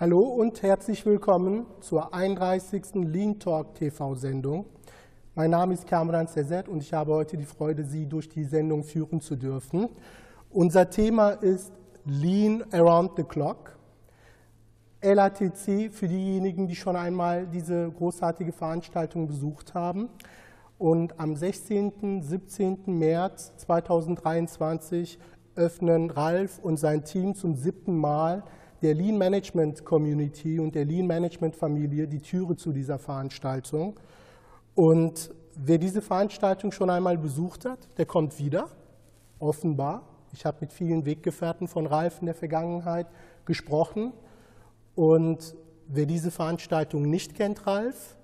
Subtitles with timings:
[0.00, 2.94] Hallo und herzlich willkommen zur 31.
[2.94, 4.66] Lean Talk TV-Sendung.
[5.34, 8.84] Mein Name ist Kamran Sezet und ich habe heute die Freude, Sie durch die Sendung
[8.84, 9.88] führen zu dürfen.
[10.50, 11.72] Unser Thema ist
[12.04, 13.76] Lean Around the Clock.
[15.02, 20.10] LATC für diejenigen, die schon einmal diese großartige Veranstaltung besucht haben.
[20.78, 22.22] Und am 16.
[22.22, 22.84] 17.
[22.86, 25.18] März 2023
[25.56, 28.44] öffnen Ralf und sein Team zum siebten Mal
[28.82, 33.98] der Lean Management Community und der Lean Management Familie die Türe zu dieser Veranstaltung.
[34.74, 38.68] Und wer diese Veranstaltung schon einmal besucht hat, der kommt wieder,
[39.40, 40.02] offenbar.
[40.32, 43.06] Ich habe mit vielen Weggefährten von Ralf in der Vergangenheit
[43.44, 44.12] gesprochen.
[44.94, 45.56] Und
[45.88, 48.16] wer diese Veranstaltung nicht kennt, Ralf,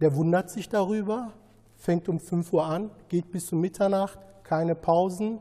[0.00, 1.32] der wundert sich darüber,
[1.76, 5.38] fängt um 5 Uhr an, geht bis zum Mitternacht, keine Pausen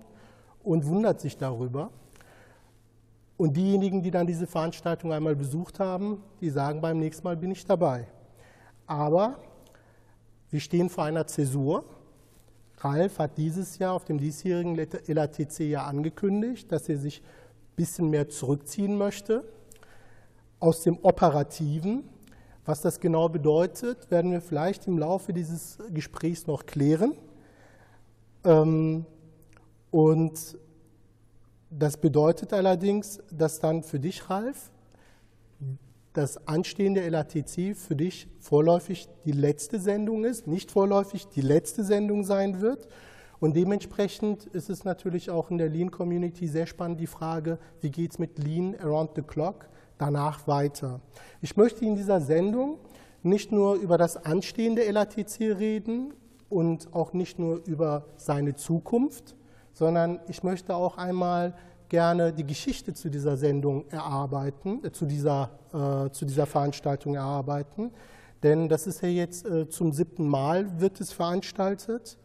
[0.63, 1.91] und wundert sich darüber.
[3.39, 7.49] Und diejenigen, die dann diese Veranstaltung einmal besucht haben, die sagen, beim nächsten Mal bin
[7.49, 8.05] ich dabei.
[8.85, 9.39] Aber
[10.51, 11.83] wir stehen vor einer Zäsur.
[12.77, 18.11] Ralf hat dieses Jahr auf dem diesjährigen LATC ja angekündigt, dass er sich ein bisschen
[18.11, 19.43] mehr zurückziehen möchte
[20.59, 22.03] aus dem Operativen
[22.69, 27.13] was das genau bedeutet, werden wir vielleicht im Laufe dieses Gesprächs noch klären.
[28.43, 29.07] Ähm,
[29.89, 30.55] und
[31.69, 34.71] das bedeutet allerdings, dass dann für dich, Ralf,
[36.13, 42.23] das anstehende LATC für dich vorläufig die letzte Sendung ist, nicht vorläufig die letzte Sendung
[42.23, 42.87] sein wird.
[43.39, 48.11] Und dementsprechend ist es natürlich auch in der Lean-Community sehr spannend die Frage, wie geht
[48.11, 49.69] es mit Lean around the clock?
[49.99, 51.01] danach weiter.
[51.41, 52.79] Ich möchte in dieser Sendung
[53.21, 56.13] nicht nur über das anstehende LATC reden
[56.49, 59.35] und auch nicht nur über seine Zukunft,
[59.73, 61.53] sondern ich möchte auch einmal
[61.89, 67.91] gerne die Geschichte zu dieser Sendung erarbeiten, äh, zu, dieser, äh, zu dieser Veranstaltung erarbeiten.
[68.43, 72.17] Denn das ist ja jetzt äh, zum siebten Mal wird es veranstaltet.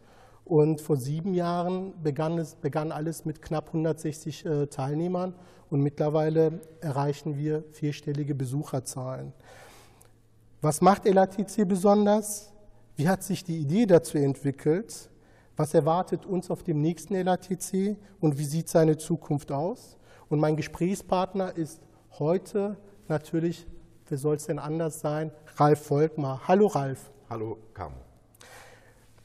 [0.45, 5.33] Und vor sieben Jahren begann, es, begann alles mit knapp 160 äh, Teilnehmern
[5.71, 9.33] und mittlerweile erreichen wir vierstellige Besucherzahlen.
[10.61, 12.51] Was macht LATC besonders?
[12.95, 15.09] Wie hat sich die Idee dazu entwickelt?
[15.57, 19.97] Was erwartet uns auf dem nächsten LATC und wie sieht seine Zukunft aus?
[20.27, 21.81] Und mein Gesprächspartner ist
[22.19, 22.75] heute
[23.07, 23.65] natürlich,
[24.09, 26.41] wer soll es denn anders sein, Ralf Volkmar.
[26.45, 27.09] Hallo Ralf.
[27.29, 27.95] Hallo Camo.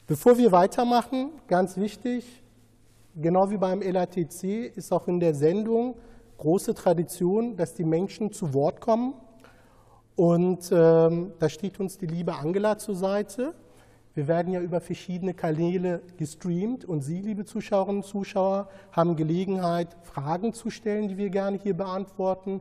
[0.07, 2.45] Bevor wir weitermachen, ganz wichtig,
[3.17, 5.97] genau wie beim LATC ist auch in der Sendung
[6.39, 9.15] große Tradition, dass die Menschen zu Wort kommen.
[10.15, 13.53] Und ähm, da steht uns die liebe Angela zur Seite.
[14.21, 19.97] Wir werden ja über verschiedene Kanäle gestreamt und Sie, liebe Zuschauerinnen und Zuschauer, haben Gelegenheit,
[20.03, 22.61] Fragen zu stellen, die wir gerne hier beantworten.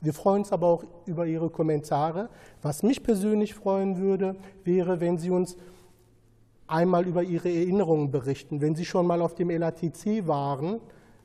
[0.00, 2.28] Wir freuen uns aber auch über Ihre Kommentare.
[2.62, 5.56] Was mich persönlich freuen würde, wäre, wenn Sie uns
[6.68, 8.60] einmal über Ihre Erinnerungen berichten.
[8.60, 10.78] Wenn Sie schon mal auf dem LATC waren,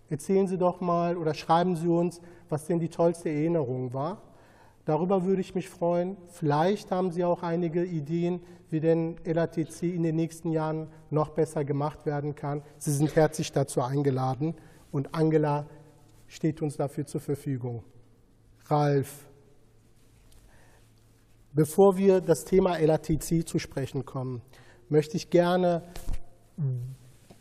[0.09, 4.23] erzählen Sie doch mal oder schreiben Sie uns, was denn die tollste Erinnerung war.
[4.87, 6.15] Darüber würde ich mich freuen.
[6.31, 8.39] Vielleicht haben Sie auch einige Ideen,
[8.69, 12.63] wie denn LATC in den nächsten Jahren noch besser gemacht werden kann.
[12.77, 14.55] Sie sind herzlich dazu eingeladen
[14.89, 15.65] und Angela
[16.27, 17.83] steht uns dafür zur Verfügung.
[18.67, 19.27] Ralf,
[21.51, 24.41] bevor wir das Thema LATC zu sprechen kommen,
[24.87, 25.83] möchte ich gerne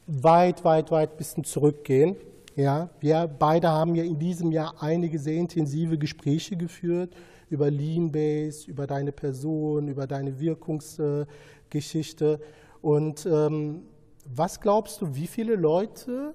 [0.08, 2.16] weit, weit, weit ein bisschen zurückgehen.
[2.56, 7.14] Ja, wir beide haben ja in diesem Jahr einige sehr intensive Gespräche geführt
[7.48, 12.40] über Lean-Base, über deine Person, über deine Wirkungsgeschichte.
[12.82, 13.84] Und ähm,
[14.24, 16.34] was glaubst du, wie viele Leute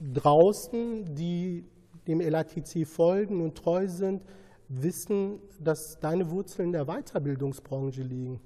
[0.00, 1.64] draußen, die
[2.06, 4.22] dem LATC folgen und treu sind,
[4.68, 8.40] wissen, dass deine Wurzeln in der Weiterbildungsbranche liegen?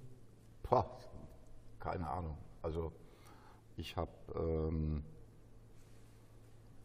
[0.63, 0.99] Boah,
[1.79, 2.37] keine Ahnung.
[2.63, 2.93] Also
[3.77, 5.03] ich habe, ähm,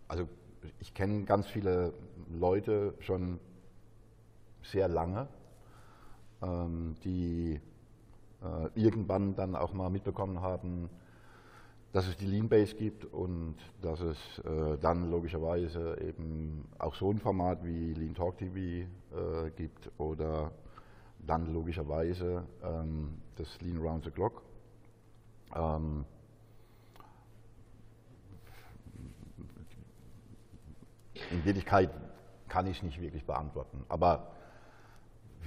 [0.08, 0.28] also
[0.80, 1.94] ich kenne ganz viele
[2.30, 3.40] Leute schon
[4.72, 5.28] sehr lange,
[6.42, 7.60] ähm, die
[8.44, 10.90] äh, irgendwann dann auch mal mitbekommen haben,
[11.94, 17.20] dass es die Lean-Base gibt und dass es äh, dann logischerweise eben auch so ein
[17.20, 20.52] Format wie Lean Talk TV äh, gibt oder
[21.26, 24.44] dann logischerweise ähm, das Lean Round the Clock.
[25.56, 26.06] Ähm,
[31.32, 31.90] in Wirklichkeit
[32.48, 33.84] kann ich es nicht wirklich beantworten.
[33.90, 34.32] Aber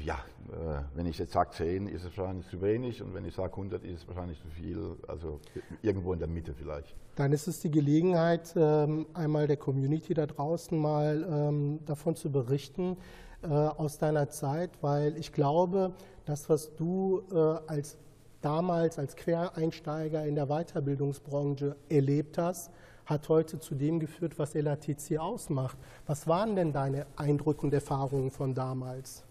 [0.05, 0.19] ja,
[0.50, 3.52] äh, wenn ich jetzt sage 10, ist es wahrscheinlich zu wenig und wenn ich sage
[3.52, 4.97] 100, ist es wahrscheinlich zu viel.
[5.06, 5.41] Also
[5.82, 6.97] irgendwo in der Mitte vielleicht.
[7.17, 12.31] Dann ist es die Gelegenheit, ähm, einmal der Community da draußen mal ähm, davon zu
[12.31, 12.97] berichten,
[13.43, 15.93] äh, aus deiner Zeit, weil ich glaube,
[16.25, 17.37] das, was du äh,
[17.67, 17.96] als
[18.41, 22.70] damals als Quereinsteiger in der Weiterbildungsbranche erlebt hast,
[23.05, 25.76] hat heute zu dem geführt, was LATC ausmacht.
[26.06, 29.25] Was waren denn deine Eindrücke und Erfahrungen von damals?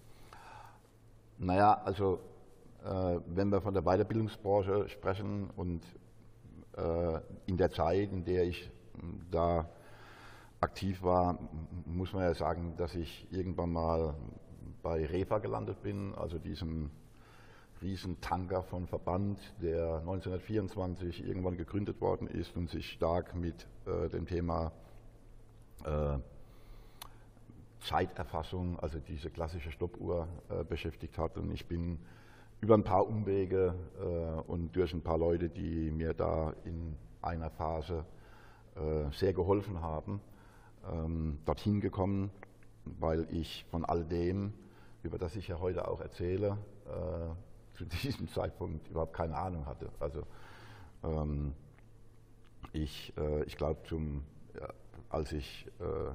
[1.42, 2.20] Naja, also
[2.84, 5.82] äh, wenn wir von der Weiterbildungsbranche sprechen und
[6.76, 8.70] äh, in der Zeit, in der ich
[9.32, 9.70] da
[10.60, 11.40] aktiv war,
[11.86, 14.16] muss man ja sagen, dass ich irgendwann mal
[14.84, 16.92] bei REFA gelandet bin, also diesem
[17.82, 24.26] Riesentanker von Verband, der 1924 irgendwann gegründet worden ist und sich stark mit äh, dem
[24.26, 24.74] Thema
[25.86, 26.18] äh,
[27.80, 31.38] Zeiterfassung, also diese klassische Stoppuhr, äh, beschäftigt hat.
[31.38, 32.00] Und ich bin
[32.62, 37.50] über ein paar Umwege äh, und durch ein paar Leute, die mir da in einer
[37.50, 38.06] Phase
[38.76, 40.22] äh, sehr geholfen haben,
[40.92, 42.32] ähm, dorthin gekommen,
[42.86, 44.54] weil ich von all dem,
[45.04, 49.90] über das ich ja heute auch erzähle, äh, zu diesem Zeitpunkt überhaupt keine Ahnung hatte.
[50.00, 50.24] Also
[51.04, 51.54] ähm,
[52.74, 53.80] ich, äh, ich glaube,
[55.10, 56.12] als ich äh,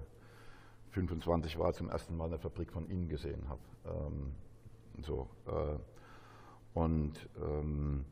[0.94, 3.60] 25 war, zum ersten Mal eine Fabrik von innen gesehen habe.
[3.86, 4.32] Ähm,
[5.02, 7.12] so, äh, und
[7.42, 8.04] ähm,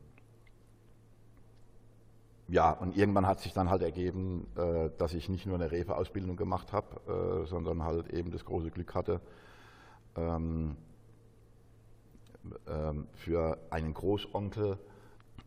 [2.49, 6.35] ja, und irgendwann hat sich dann halt ergeben, äh, dass ich nicht nur eine Refa-Ausbildung
[6.35, 9.21] gemacht habe, äh, sondern halt eben das große Glück hatte,
[10.17, 10.75] ähm,
[12.67, 14.77] ähm, für einen Großonkel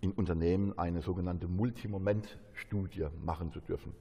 [0.00, 3.92] in Unternehmen eine sogenannte Multimoment-Studie machen zu dürfen.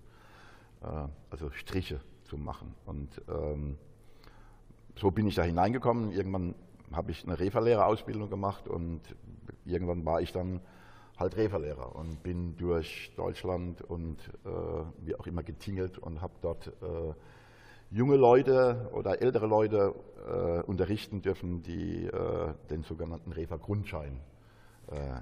[0.81, 2.75] Äh, also Striche zu machen.
[2.85, 3.77] Und ähm,
[4.95, 6.11] so bin ich da hineingekommen.
[6.11, 6.55] Irgendwann
[6.91, 9.01] habe ich eine Refa-Lehrerausbildung gemacht und
[9.65, 10.61] irgendwann war ich dann
[11.17, 14.49] halt Refa-Lehrer und bin durch Deutschland und äh,
[15.05, 17.13] wie auch immer getingelt und habe dort äh,
[17.91, 19.95] junge Leute oder ältere Leute
[20.27, 24.19] äh, unterrichten dürfen, die äh, den sogenannten Refa-Grundschein
[24.91, 25.21] äh,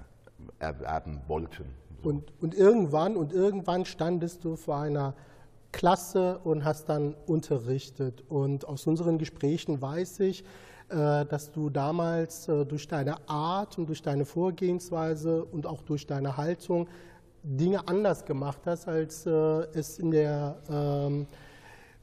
[0.58, 1.64] erwerben wollten.
[2.02, 2.08] So.
[2.08, 5.14] Und, und irgendwann und irgendwann standest du vor einer
[5.74, 8.22] Klasse und hast dann unterrichtet.
[8.28, 10.44] Und aus unseren Gesprächen weiß ich,
[10.88, 16.06] äh, dass du damals äh, durch deine Art und durch deine Vorgehensweise und auch durch
[16.06, 16.86] deine Haltung
[17.42, 19.30] Dinge anders gemacht hast, als äh,
[19.74, 21.26] es in der ähm,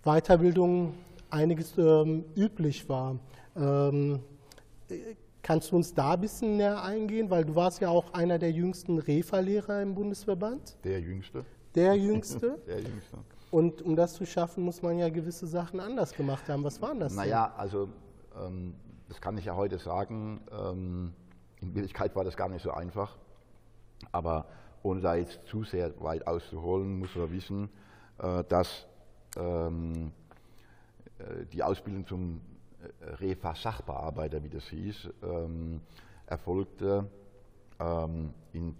[0.04, 0.94] Weiterbildung
[1.30, 3.18] einiges ähm, üblich war.
[3.56, 4.20] Ähm,
[5.42, 8.52] kannst du uns da ein bisschen näher eingehen, weil du warst ja auch einer der
[8.52, 10.76] jüngsten Refa-Lehrer im Bundesverband.
[10.84, 11.46] Der jüngste.
[11.74, 12.60] Der jüngste.
[12.68, 13.18] der jüngste.
[13.52, 16.64] Und um das zu schaffen, muss man ja gewisse Sachen anders gemacht haben.
[16.64, 17.14] Was waren das?
[17.14, 17.60] Naja, denn?
[17.60, 17.90] also
[18.40, 18.76] ähm,
[19.10, 20.40] das kann ich ja heute sagen.
[20.52, 21.14] Ähm,
[21.60, 23.18] in Wirklichkeit war das gar nicht so einfach.
[24.14, 24.46] Aber
[24.84, 27.70] ohne da jetzt zu sehr weit auszuholen, muss man wissen,
[28.20, 28.88] äh, dass
[29.36, 30.14] ähm,
[31.20, 32.42] äh, die Ausbildung zum
[33.02, 35.82] äh, Refa-Sachbearbeiter, wie das hieß, ähm,
[36.26, 37.10] erfolgte
[38.54, 38.76] in,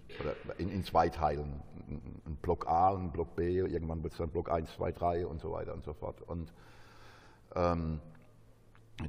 [0.58, 1.60] in, in, zwei Teilen.
[1.88, 5.26] Ein Block A und ein Block B, irgendwann wird es dann Block 1, 2, 3
[5.26, 6.20] und so weiter und so fort.
[6.22, 6.52] Und
[7.54, 8.00] ähm,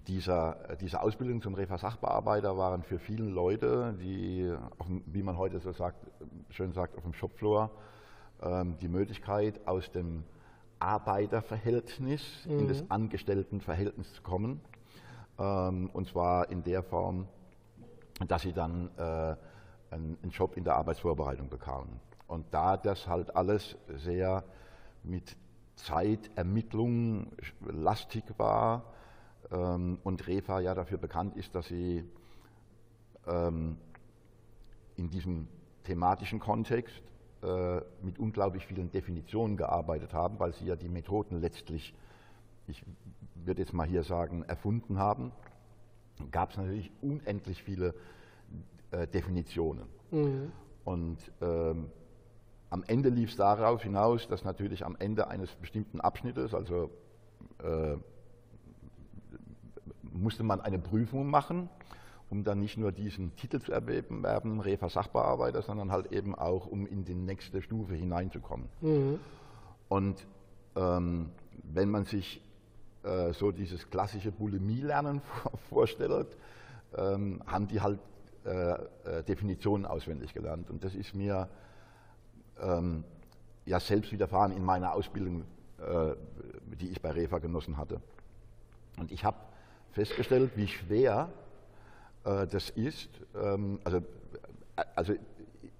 [0.08, 4.54] dieser, diese Ausbildung zum Refa-Sachbearbeiter waren für viele Leute, die,
[5.06, 6.08] wie man heute so sagt,
[6.50, 7.70] schön sagt, auf dem Shopfloor,
[8.42, 10.24] ähm, die Möglichkeit aus dem
[10.80, 12.60] Arbeiterverhältnis mhm.
[12.60, 14.62] in das Angestelltenverhältnis zu kommen.
[15.40, 17.28] Ähm, und zwar in der Form,
[18.28, 19.36] dass sie dann äh,
[19.94, 22.00] einen, Job in der Arbeitsvorbereitung bekamen.
[22.28, 24.44] Und da das halt alles sehr
[25.04, 25.36] mit
[25.76, 27.32] Zeitermittlung
[27.66, 28.84] lastig war
[29.52, 32.04] ähm, und Refa ja dafür bekannt ist, dass sie
[33.28, 33.78] ähm,
[34.96, 35.48] in diesem
[35.84, 37.02] thematischen Kontext
[37.42, 41.94] äh, mit unglaublich vielen Definitionen gearbeitet haben, weil sie ja die Methoden letztlich,
[42.68, 42.84] ich
[43.36, 45.32] würde jetzt mal hier sagen, erfunden haben,
[46.32, 47.94] gab es natürlich unendlich viele
[48.94, 49.86] äh, Definitionen.
[50.12, 50.52] Mhm.
[50.86, 51.88] Und ähm,
[52.70, 56.90] am Ende lief es darauf hinaus, dass natürlich am Ende eines bestimmten Abschnittes, also
[57.64, 57.96] äh,
[60.02, 61.70] musste man eine Prüfung machen
[62.34, 66.88] um dann nicht nur diesen Titel zu erwerben, Refa Sachbearbeiter, sondern halt eben auch, um
[66.88, 68.68] in die nächste Stufe hineinzukommen.
[68.82, 69.20] Mhm.
[69.88, 70.26] Und
[70.76, 71.30] ähm,
[71.62, 72.42] wenn man sich
[73.04, 75.22] äh, so dieses klassische Bulimie-Lernen
[75.70, 76.36] vorstellt,
[76.98, 78.00] ähm, haben die halt
[78.46, 78.74] äh,
[79.20, 80.70] äh, Definitionen auswendig gelernt.
[80.70, 81.50] Und das ist mir
[82.62, 83.04] ähm,
[83.66, 85.46] ja selbst widerfahren in meiner Ausbildung,
[85.80, 86.16] äh,
[86.80, 88.02] die ich bei Refa genossen hatte.
[88.98, 89.38] Und ich habe
[89.92, 91.30] festgestellt, wie schwer
[92.26, 95.14] äh, das ist, ähm, also, äh, also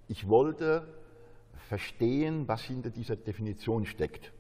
[0.08, 0.88] ich wollte
[1.70, 4.32] verstehen, was hinter dieser Definition steckt.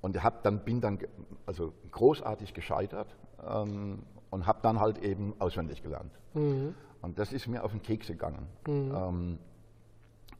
[0.00, 0.98] und hab dann, bin dann
[1.46, 3.08] also großartig gescheitert
[3.46, 6.12] ähm, und habe dann halt eben auswendig gelernt.
[6.34, 6.74] Mhm.
[7.02, 8.46] Und das ist mir auf den Keks gegangen.
[8.66, 8.94] Mhm.
[8.94, 9.38] Ähm,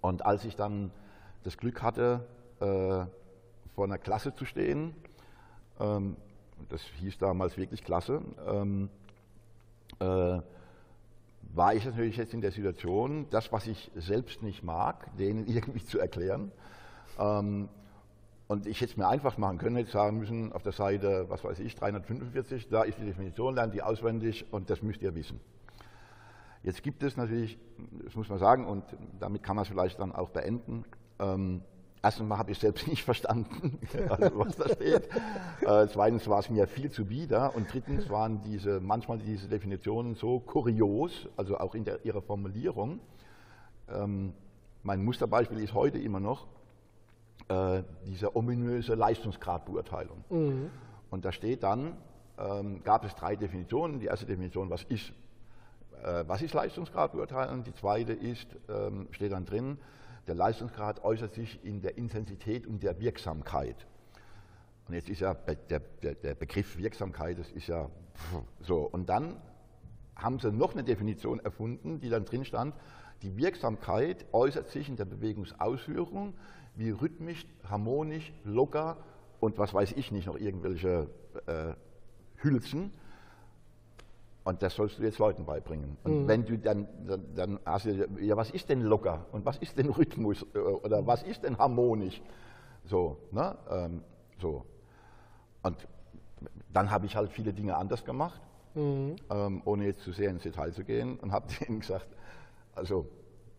[0.00, 0.91] und als ich dann
[1.45, 2.27] das Glück hatte,
[2.61, 3.07] äh,
[3.75, 4.95] vor einer Klasse zu stehen,
[5.79, 6.17] ähm,
[6.69, 8.91] das hieß damals wirklich Klasse, ähm,
[10.00, 10.41] äh,
[11.55, 15.85] war ich natürlich jetzt in der Situation, das, was ich selbst nicht mag, denen irgendwie
[15.85, 16.53] zu erklären.
[17.19, 17.69] Ähm,
[18.49, 21.45] und ich hätte es mir einfach machen können, hätte sagen müssen, auf der Seite, was
[21.45, 25.38] weiß ich, 345, da ist die Definition, lernt die auswendig und das müsst ihr wissen.
[26.68, 27.56] Jetzt gibt es natürlich,
[28.04, 28.84] das muss man sagen, und
[29.18, 30.84] damit kann man es vielleicht dann auch beenden,
[31.18, 31.62] ähm,
[32.02, 33.78] erstens mal habe ich selbst nicht verstanden,
[34.10, 35.08] also was da steht.
[35.62, 40.14] Äh, zweitens war es mir viel zu bieder und drittens waren diese, manchmal diese Definitionen
[40.14, 43.00] so kurios, also auch in der, ihrer Formulierung.
[43.90, 44.34] Ähm,
[44.82, 46.48] mein Musterbeispiel ist heute immer noch,
[47.48, 50.22] äh, diese ominöse Leistungsgradbeurteilung.
[50.28, 50.70] Mhm.
[51.08, 51.96] Und da steht dann,
[52.38, 54.00] ähm, gab es drei Definitionen.
[54.00, 55.14] Die erste Definition, was ist,
[56.26, 57.64] was ist Leistungsgradbeurteilung?
[57.64, 59.78] Die zweite ist, ähm, steht dann drin,
[60.26, 63.87] der Leistungsgrad äußert sich in der Intensität und der Wirksamkeit.
[64.87, 67.88] Und jetzt ist ja der, der, der Begriff Wirksamkeit, das ist ja
[68.61, 68.81] so.
[68.81, 69.37] Und dann
[70.17, 72.75] haben sie noch eine Definition erfunden, die dann drin stand,
[73.23, 76.35] die Wirksamkeit äußert sich in der Bewegungsausführung,
[76.75, 78.99] wie rhythmisch, harmonisch, locker
[79.40, 81.09] und was weiß ich nicht, noch irgendwelche
[81.47, 81.73] äh,
[82.37, 82.93] Hülsen.
[84.45, 85.99] Und das sollst du jetzt Leuten beibringen.
[86.04, 86.28] Und mhm.
[86.28, 89.76] wenn du dann, dann, dann, hast du, ja, was ist denn locker und was ist
[89.76, 92.23] denn Rhythmus äh, oder was ist denn harmonisch?
[92.85, 93.57] So, ne?
[93.71, 94.02] Ähm,
[94.40, 94.64] so.
[95.62, 95.76] Und
[96.73, 98.40] dann habe ich halt viele Dinge anders gemacht,
[98.75, 99.16] mhm.
[99.30, 102.09] ähm, ohne jetzt zu sehr ins Detail zu gehen und habe denen gesagt,
[102.75, 103.07] also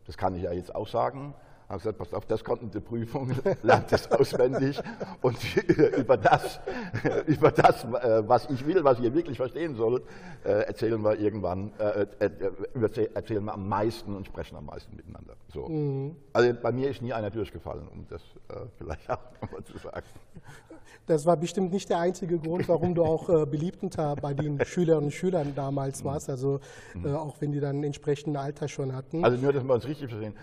[0.05, 1.36] das kann ich ja jetzt auch sagen,
[1.69, 3.31] haben gesagt, pass auf, das kommt in die Prüfung,
[3.63, 4.81] lernt das auswendig
[5.21, 5.38] und
[5.97, 6.59] über das,
[7.27, 10.03] über das, äh, was ich will, was ihr wirklich verstehen sollt,
[10.43, 12.07] äh, erzählen wir irgendwann, äh,
[13.13, 15.35] erzählen wir am meisten und sprechen am meisten miteinander.
[15.53, 15.67] So.
[15.67, 16.15] Mhm.
[16.33, 18.21] Also bei mir ist nie einer durchgefallen, um das
[18.77, 20.05] vielleicht auch nochmal zu sagen.
[21.05, 25.05] Das war bestimmt nicht der einzige Grund, warum du auch äh, beliebter bei den Schülerinnen
[25.05, 26.59] und Schülern damals warst, also
[27.03, 29.23] äh, auch wenn die dann entsprechend Alter schon hatten.
[29.23, 30.33] Also nur, dass wir uns richtig verstehen.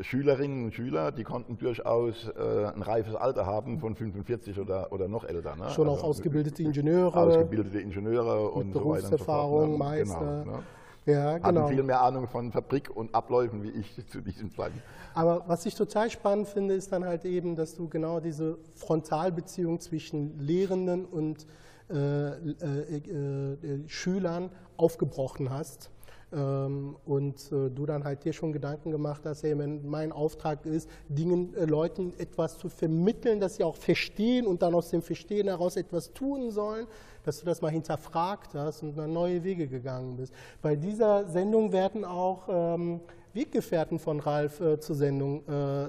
[0.00, 5.08] Schülerinnen und Schüler, die konnten durchaus äh, ein reifes Alter haben von 45 oder, oder
[5.08, 5.56] noch älter.
[5.56, 5.70] Ne?
[5.70, 7.16] Schon also, auch ausgebildete Ingenieure.
[7.16, 10.22] Ausgebildete Ingenieure und Berufserfahrung, so weiter und so fort, ne?
[10.24, 10.44] Meister.
[10.44, 10.62] Genau, ne?
[11.06, 11.60] Ja, genau.
[11.60, 14.84] Hatten viel mehr Ahnung von Fabrik und Abläufen wie ich zu diesem Zeitpunkt.
[15.14, 19.80] Aber was ich total spannend finde, ist dann halt eben, dass du genau diese Frontalbeziehung
[19.80, 21.46] zwischen Lehrenden und
[21.88, 25.90] äh, äh, äh, Schülern aufgebrochen hast.
[26.32, 30.90] Ähm, und äh, du dann halt dir schon Gedanken gemacht hast, hey, mein Auftrag ist,
[31.08, 35.46] Dingen, äh, Leuten etwas zu vermitteln, dass sie auch verstehen und dann aus dem Verstehen
[35.46, 36.88] heraus etwas tun sollen,
[37.22, 40.34] dass du das mal hinterfragt hast und dann neue Wege gegangen bist.
[40.62, 43.00] Bei dieser Sendung werden auch ähm,
[43.32, 45.44] Weggefährten von Ralf äh, zur Sendung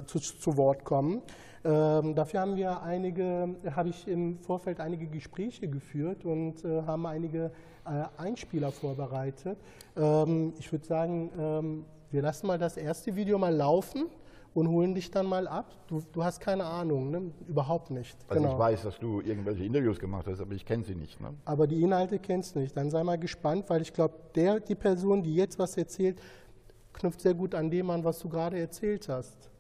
[0.06, 1.22] zu, zu Wort kommen.
[1.68, 7.06] Ähm, dafür haben wir einige, habe ich im Vorfeld einige Gespräche geführt und äh, haben
[7.06, 7.52] einige
[7.86, 9.58] äh, Einspieler vorbereitet.
[9.98, 14.06] Ähm, ich würde sagen, ähm, wir lassen mal das erste Video mal laufen
[14.54, 15.74] und holen dich dann mal ab.
[15.88, 17.32] Du, du hast keine Ahnung, ne?
[17.50, 18.18] überhaupt nicht.
[18.30, 18.54] Also genau.
[18.54, 21.20] ich weiß, dass du irgendwelche Interviews gemacht hast, aber ich kenne sie nicht.
[21.20, 21.34] Ne?
[21.44, 22.78] Aber die Inhalte kennst du nicht.
[22.78, 26.22] Dann sei mal gespannt, weil ich glaube, die Person, die jetzt was erzählt,
[26.94, 29.52] knüpft sehr gut an dem an, was du gerade erzählt hast.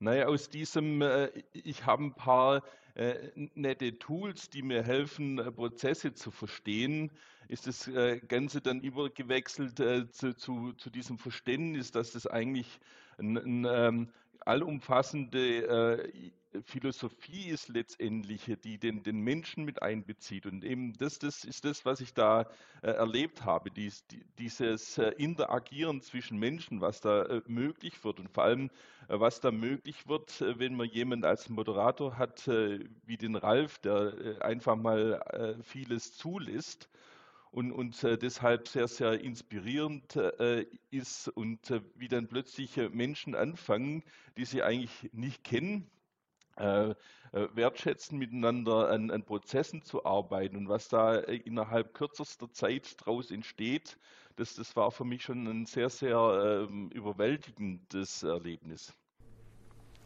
[0.00, 2.62] Naja, aus diesem, äh, ich habe ein paar
[2.94, 7.10] äh, nette Tools, die mir helfen, äh, Prozesse zu verstehen,
[7.48, 7.90] ist das
[8.28, 9.78] Ganze dann übergewechselt
[10.14, 12.78] zu, zu, zu diesem Verständnis, dass das eigentlich
[13.16, 14.08] ein, ein ähm,
[14.40, 16.12] allumfassende
[16.64, 20.46] Philosophie ist letztendlich, die den, den Menschen mit einbezieht.
[20.46, 22.42] Und eben das, das ist das, was ich da
[22.82, 28.20] äh, erlebt habe, dies, die, dieses äh, Interagieren zwischen Menschen, was da äh, möglich wird
[28.20, 28.70] und vor allem,
[29.08, 33.36] äh, was da möglich wird, äh, wenn man jemanden als Moderator hat, äh, wie den
[33.36, 36.88] Ralf, der einfach mal vieles zulässt
[37.50, 43.34] und, und äh, deshalb sehr, sehr inspirierend äh, ist und äh, wie dann plötzlich Menschen
[43.34, 44.02] anfangen,
[44.36, 45.90] die sie eigentlich nicht kennen,
[46.58, 46.94] äh, äh,
[47.54, 53.30] wertschätzen, miteinander an, an, Prozessen zu arbeiten und was da äh, innerhalb kürzester Zeit daraus
[53.30, 53.98] entsteht,
[54.36, 58.94] das, das war für mich schon ein sehr, sehr ähm, überwältigendes Erlebnis.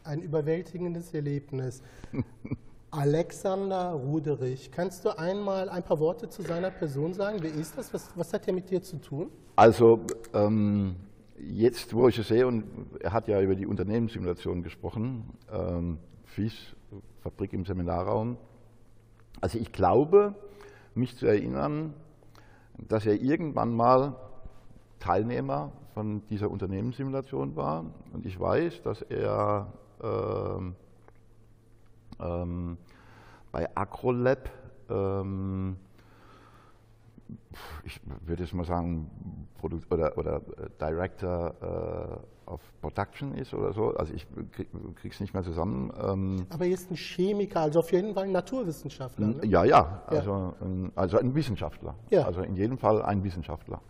[0.03, 1.81] Ein überwältigendes Erlebnis.
[2.91, 7.39] Alexander Ruderich, kannst du einmal ein paar Worte zu seiner Person sagen?
[7.41, 7.91] Wer ist das?
[7.93, 9.31] Was, was hat er mit dir zu tun?
[9.55, 10.01] Also,
[10.33, 10.97] ähm,
[11.39, 12.65] jetzt, wo ich es sehe, und
[12.99, 15.97] er hat ja über die Unternehmenssimulation gesprochen, ähm,
[16.35, 16.75] FIS
[17.21, 18.37] Fabrik im Seminarraum.
[19.41, 20.35] Also ich glaube,
[20.95, 21.93] mich zu erinnern,
[22.77, 24.15] dass er irgendwann mal
[24.99, 27.85] Teilnehmer von dieser Unternehmenssimulation war.
[28.13, 29.71] Und ich weiß, dass er
[30.01, 30.75] ähm,
[32.19, 32.77] ähm,
[33.51, 34.49] bei Acrolab,
[34.89, 35.77] ähm,
[37.83, 43.73] ich würde jetzt mal sagen, Produkt oder, oder äh, Director äh, of Production ist oder
[43.73, 43.95] so.
[43.95, 45.91] Also ich kriege es nicht mehr zusammen.
[46.01, 49.27] Ähm, Aber er ist ein Chemiker, also auf jeden Fall ein Naturwissenschaftler.
[49.27, 49.45] Ne?
[49.45, 50.53] Ja, ja, also, ja.
[50.61, 51.95] Ein, also ein Wissenschaftler.
[52.09, 52.25] Ja.
[52.25, 53.81] Also in jedem Fall ein Wissenschaftler.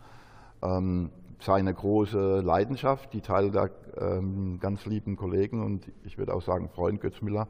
[0.61, 1.09] Ähm,
[1.39, 6.69] seine große Leidenschaft, die Teil der ähm, ganz lieben Kollegen und ich würde auch sagen
[6.69, 7.47] Freund Götz Müller,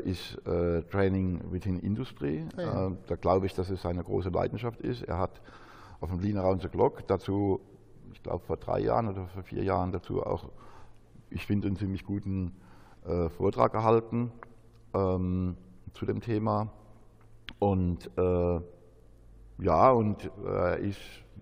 [0.00, 2.44] ist äh, Training within Industry.
[2.56, 2.88] Ja.
[2.88, 5.02] äh, da glaube ich, dass es seine große Leidenschaft ist.
[5.02, 5.40] Er hat
[6.00, 7.60] auf dem Lean Around the Clock dazu,
[8.12, 10.50] ich glaube vor drei Jahren oder vor vier Jahren dazu auch,
[11.30, 12.56] ich finde, einen ziemlich guten
[13.06, 14.32] äh, Vortrag gehalten
[14.94, 15.56] ähm,
[15.92, 16.72] zu dem Thema.
[17.58, 18.60] Und äh,
[19.62, 20.98] ja, und er ist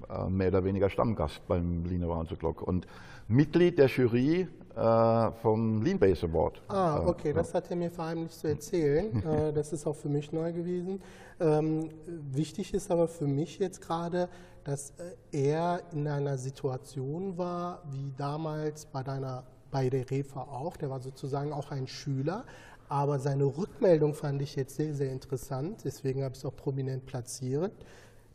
[0.08, 2.86] äh, mehr oder weniger Stammgast beim Lean Around the Clock und
[3.28, 6.62] Mitglied der Jury äh, vom Lean Base Award.
[6.68, 9.22] Ah, äh, okay, das hat er mir vor allem nicht zu erzählen.
[9.54, 11.02] das ist auch für mich neu gewesen.
[11.40, 14.28] Ähm, wichtig ist aber für mich jetzt gerade,
[14.64, 14.92] dass
[15.32, 21.00] er in einer Situation war, wie damals bei deiner bei der REFA auch, der war
[21.00, 22.44] sozusagen auch ein Schüler,
[22.88, 27.04] aber seine Rückmeldung fand ich jetzt sehr, sehr interessant, deswegen habe ich es auch prominent
[27.04, 27.72] platziert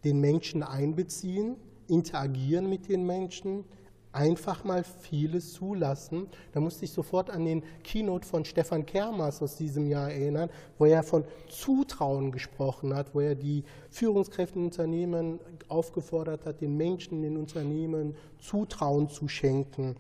[0.04, 1.56] den Menschen einbeziehen,
[1.88, 3.66] interagieren mit den Menschen,
[4.14, 6.28] einfach mal vieles zulassen.
[6.54, 10.86] Da musste ich sofort an den Keynote von Stefan Kermers aus diesem Jahr erinnern, wo
[10.86, 17.24] er von Zutrauen gesprochen hat, wo er die Führungskräfte in Unternehmen aufgefordert hat, den Menschen
[17.24, 19.96] in Unternehmen Zutrauen zu schenken.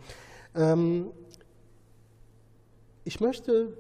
[0.56, 1.08] Ähm,
[3.04, 3.76] ich möchte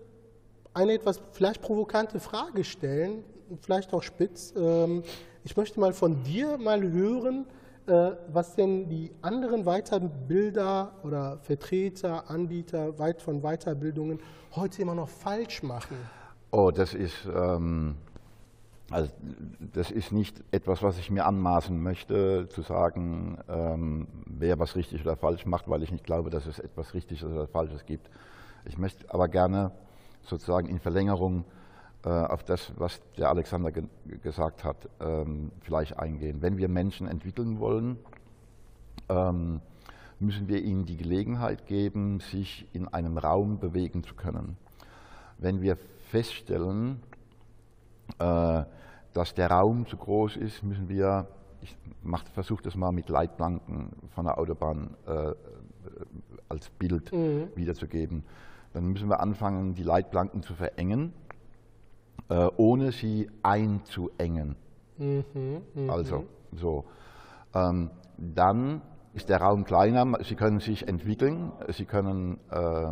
[0.73, 3.24] eine etwas vielleicht provokante Frage stellen,
[3.61, 4.53] vielleicht auch spitz.
[4.57, 5.03] Ähm,
[5.43, 7.46] ich möchte mal von dir mal hören,
[7.87, 14.19] was denn die anderen Weiterbilder oder Vertreter, Anbieter weit von Weiterbildungen
[14.55, 15.98] heute immer noch falsch machen.
[16.51, 17.96] Oh, das ist, ähm,
[18.89, 19.11] also
[19.74, 25.01] das ist nicht etwas, was ich mir anmaßen möchte, zu sagen, ähm, wer was richtig
[25.01, 28.09] oder falsch macht, weil ich nicht glaube, dass es etwas Richtiges oder Falsches gibt.
[28.65, 29.72] Ich möchte aber gerne
[30.22, 31.62] sozusagen in Verlängerung äh,
[32.09, 33.83] auf das, was der Alexander ge
[34.22, 36.42] gesagt hat, ähm, vielleicht eingehen.
[36.42, 37.98] Wenn wir Menschen entwickeln wollen,
[39.09, 39.61] ähm,
[40.20, 44.57] müssen wir ihnen die Gelegenheit geben, sich in einem Raum bewegen zu können.
[45.37, 45.77] Wenn wir
[46.09, 47.01] feststellen,
[48.20, 48.63] äh,
[49.13, 51.27] dass der Raum zu groß ist, müssen wir,
[51.61, 51.75] ich
[52.33, 55.33] versuche das mal mit Leitplanken von der Autobahn äh,
[56.50, 57.50] als Bild mhm.
[57.55, 58.24] wiederzugeben,
[58.74, 61.13] dann müssen wir anfangen, die Leitplanken zu verengen
[62.29, 64.55] äh, ohne sie einzuengen.
[64.98, 65.24] Mhm,
[65.74, 65.94] mh.
[65.94, 66.86] Also so.
[67.53, 68.81] Ähm, dann
[69.14, 72.92] ist der Raum kleiner, sie können sich entwickeln, sie können, äh,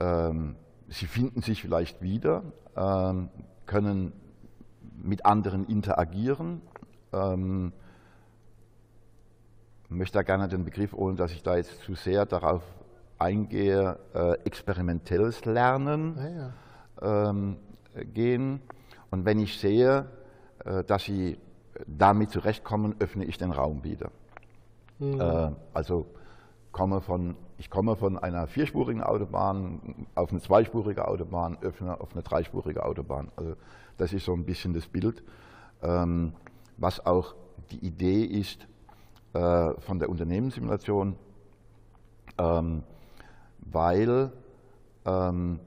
[0.00, 0.56] ähm,
[0.88, 2.42] sie finden sich vielleicht wieder,
[2.76, 3.30] ähm,
[3.66, 4.12] können
[5.02, 6.62] mit anderen interagieren.
[7.12, 7.72] Ähm,
[9.88, 12.62] möchte da gerne den Begriff, ohne dass ich da jetzt zu sehr darauf
[13.18, 16.18] eingehe, äh, experimentelles Lernen.
[16.18, 17.30] Ah, ja.
[17.30, 17.56] ähm,
[18.12, 18.60] gehen.
[19.10, 20.06] Und wenn ich sehe,
[20.64, 21.38] äh, dass sie
[21.86, 24.10] damit zurechtkommen, öffne ich den Raum wieder.
[24.98, 25.20] Mhm.
[25.20, 26.06] Äh, also
[26.72, 32.22] komme von, ich komme von einer vierspurigen Autobahn auf eine zweispurige Autobahn, öffne auf eine
[32.22, 33.30] dreispurige Autobahn.
[33.36, 33.54] Also
[33.96, 35.22] das ist so ein bisschen das Bild,
[35.82, 36.32] ähm,
[36.76, 37.34] was auch
[37.70, 38.66] die Idee ist
[39.32, 41.16] äh, von der Unternehmenssimulation,
[42.38, 42.82] ähm,
[43.60, 44.32] weil
[45.04, 45.60] ähm,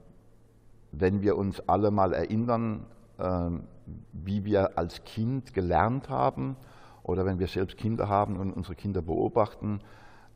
[0.92, 2.86] wenn wir uns alle mal erinnern,
[3.18, 3.64] ähm,
[4.12, 6.56] wie wir als Kind gelernt haben
[7.02, 9.80] oder wenn wir selbst Kinder haben und unsere Kinder beobachten,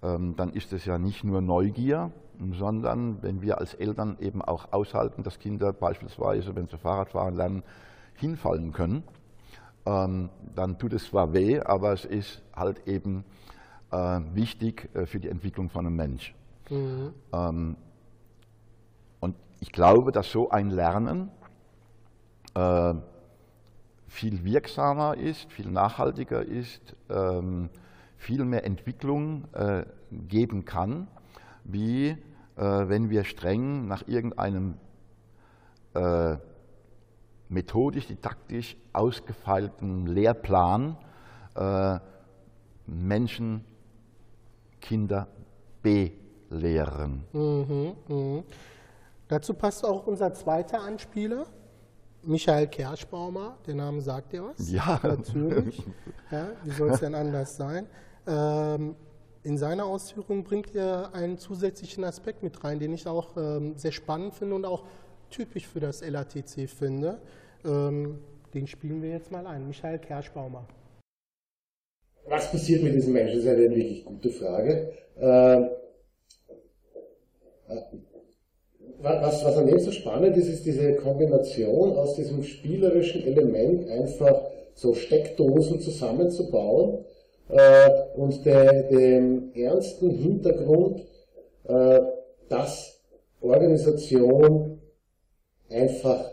[0.03, 2.11] ähm, dann ist es ja nicht nur Neugier,
[2.59, 7.37] sondern wenn wir als Eltern eben auch aushalten, dass Kinder beispielsweise, wenn sie Fahrrad fahren
[7.37, 7.63] lernen,
[8.15, 9.05] hinfallen können,
[9.87, 13.25] ähm, dann tut es zwar weh, aber es ist halt eben
[13.91, 16.35] äh, wichtig äh, für die Entwicklung von einem Mensch.
[17.33, 17.77] Mhm
[19.63, 21.31] ich glaube, dass so ein Lernen
[22.55, 22.95] äh,
[24.09, 27.71] viel wirksamer ist, viel nachhaltiger ist, ähm,
[28.17, 31.07] viel mehr Entwicklung äh, geben kann,
[31.63, 32.19] wie äh,
[32.57, 34.79] wenn wir streng nach irgendeinem
[35.95, 36.39] äh,
[37.49, 40.97] methodisch, didaktisch ausgefeilten Lehrplan
[41.55, 42.01] äh,
[42.87, 43.65] Menschen,
[44.81, 45.29] Kinder
[45.83, 47.23] belehren.
[47.33, 48.43] Mhm, mh.
[49.33, 51.47] Dazu passt auch unser zweiter Anspieler,
[52.23, 53.57] Michael Kerschbaumer.
[53.67, 54.71] Der Name sagt dir was?
[54.71, 55.01] Ja.
[55.03, 55.83] Natürlich.
[56.31, 57.87] Ja, wie soll es denn anders sein?
[58.27, 58.95] Ähm,
[59.43, 63.93] in seiner Ausführung bringt er einen zusätzlichen Aspekt mit rein, den ich auch ähm, sehr
[63.93, 64.85] spannend finde und auch
[65.31, 67.19] typisch für das LATC finde.
[67.65, 68.19] Ähm,
[68.53, 69.67] den spielen wir jetzt mal ein.
[69.67, 70.69] Michael Kerschbaumer.
[72.27, 73.37] Was passiert mit diesen Menschen?
[73.37, 74.93] Das ist eine wirklich gute Frage.
[75.17, 75.71] Ähm,
[77.69, 77.81] äh,
[79.03, 84.43] was, was an dem so spannend ist, ist diese Kombination aus diesem spielerischen Element, einfach
[84.75, 87.05] so Steckdosen zusammenzubauen
[87.49, 91.03] äh, und de, dem ernsten Hintergrund,
[91.65, 92.01] äh,
[92.49, 93.01] dass
[93.41, 94.81] Organisation
[95.69, 96.33] einfach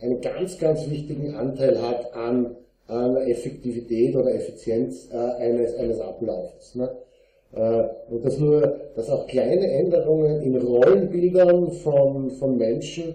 [0.00, 6.74] einen ganz, ganz wichtigen Anteil hat an, an Effektivität oder Effizienz äh, eines, eines Ablaufes.
[6.74, 6.90] Ne?
[7.56, 13.14] Äh, und dass nur, dass auch kleine Änderungen in Rollenbildern von, von Menschen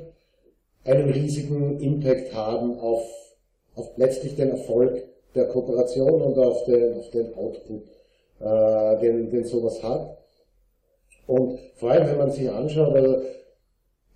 [0.83, 3.03] einen riesigen Impact haben auf,
[3.75, 5.03] auf letztlich den Erfolg
[5.35, 7.83] der Kooperation und auf den, auf den Output,
[8.39, 10.17] äh, den, den sowas hat.
[11.27, 13.21] Und vor allem, wenn man sich anschaut, also,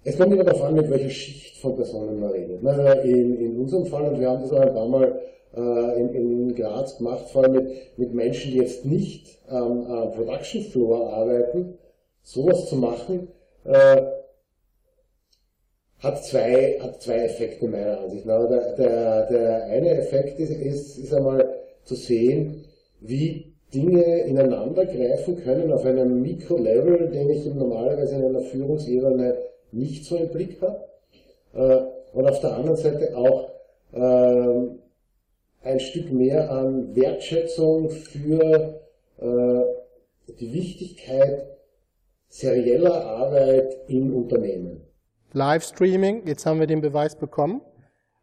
[0.03, 2.65] es kommt immer darauf an, mit welcher Schicht von Personen man redet.
[2.65, 5.19] Also in, in unserem Fall, und wir haben das auch ein paar Mal
[5.56, 10.12] äh, in, in Graz gemacht, vor allem mit, mit Menschen, die jetzt nicht ähm, am
[10.12, 11.78] Production Floor arbeiten,
[12.22, 13.28] sowas zu machen,
[13.63, 14.02] äh,
[16.00, 18.48] hat zwei, hat zwei Effekte meiner Ansicht nach.
[18.48, 21.50] Der, der, der eine Effekt ist, ist, ist einmal
[21.84, 22.65] zu sehen,
[23.00, 29.36] wie Dinge ineinander greifen können auf einem Mikrolevel, den ich normalerweise in einer Führungsebene
[29.72, 30.86] nicht so im Blick habe.
[31.54, 33.52] Äh, und auf der anderen Seite auch
[33.94, 34.80] ähm,
[35.65, 38.82] ein Stück mehr an Wertschätzung für
[39.17, 41.47] äh, die Wichtigkeit
[42.30, 44.82] serieller Arbeit im Unternehmen.
[45.34, 47.62] Livestreaming, jetzt haben wir den Beweis bekommen.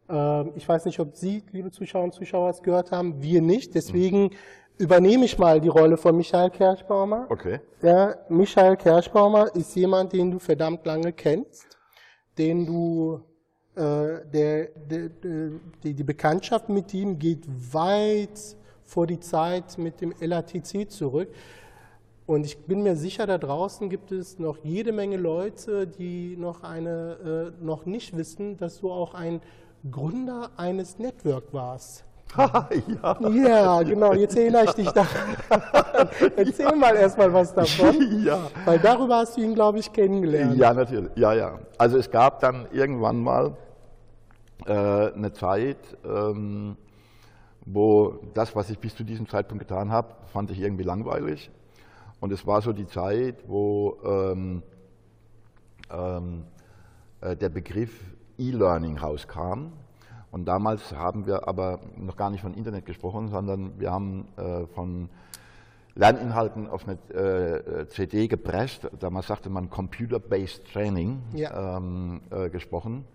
[0.09, 3.21] Ähm, ich weiß nicht, ob Sie, liebe Zuschauer und Zuschauer, es gehört haben.
[3.21, 3.75] Wir nicht.
[3.75, 4.31] Deswegen
[4.77, 7.27] übernehme ich mal die Rolle von Michael Kerschbaumer.
[7.29, 7.59] Okay.
[7.81, 11.77] Ja, Michael Kerschbaumer ist jemand, den du verdammt lange kennst,
[12.37, 13.21] den du
[13.75, 15.09] der, der,
[15.83, 21.29] die, die Bekanntschaft mit ihm geht weit vor die Zeit mit dem LATC zurück.
[22.25, 26.63] Und ich bin mir sicher, da draußen gibt es noch jede Menge Leute, die noch,
[26.63, 29.41] eine, äh, noch nicht wissen, dass du auch ein
[29.89, 32.05] Gründer eines Network warst.
[33.03, 33.29] ja.
[33.29, 35.05] ja, genau, jetzt erinnere ich dich da.
[36.35, 37.93] Erzähl mal erstmal was davon.
[38.23, 38.39] Ja.
[38.65, 40.57] Weil darüber hast du ihn, glaube ich, kennengelernt.
[40.57, 41.11] Ja, natürlich.
[41.15, 41.59] Ja, ja.
[41.77, 43.55] Also es gab dann irgendwann mal
[44.65, 46.77] äh, eine Zeit, ähm,
[47.65, 51.51] wo das, was ich bis zu diesem Zeitpunkt getan habe, fand ich irgendwie langweilig.
[52.19, 54.63] Und es war so die Zeit, wo ähm,
[55.91, 56.45] ähm,
[57.21, 57.91] äh, der Begriff
[58.37, 59.73] E-Learning rauskam.
[60.33, 64.65] Und damals haben wir aber noch gar nicht von Internet gesprochen, sondern wir haben äh,
[64.65, 65.09] von
[65.93, 68.89] Lerninhalten auf eine äh, CD gepresst.
[68.99, 71.77] Damals sagte man Computer-Based Training ja.
[71.77, 73.05] ähm, äh, gesprochen.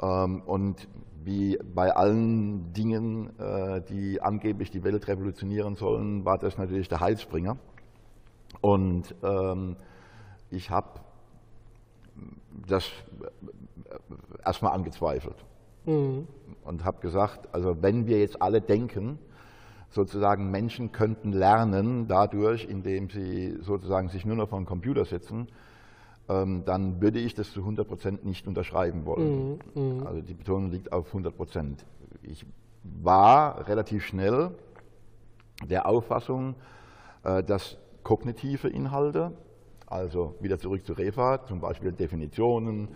[0.00, 0.88] Ähm, und
[1.22, 7.00] wie bei allen Dingen, äh, die angeblich die Welt revolutionieren sollen, war das natürlich der
[7.00, 7.58] Heilsbringer.
[8.62, 9.76] Und ähm,
[10.48, 11.00] ich habe
[12.66, 12.90] das
[14.42, 15.36] erstmal angezweifelt.
[15.86, 16.26] Mhm.
[16.64, 19.18] Und habe gesagt, also wenn wir jetzt alle denken,
[19.90, 25.48] sozusagen Menschen könnten lernen dadurch, indem sie sozusagen sich nur noch vor den Computer setzen,
[26.28, 29.58] ähm, dann würde ich das zu 100 Prozent nicht unterschreiben wollen.
[29.74, 30.06] Mhm, mhm.
[30.06, 31.84] Also die Betonung liegt auf 100 Prozent.
[32.22, 32.44] Ich
[32.82, 34.50] war relativ schnell
[35.64, 36.54] der Auffassung,
[37.24, 39.32] äh, dass kognitive Inhalte,
[39.86, 42.88] also wieder zurück zu Refa, zum Beispiel Definitionen,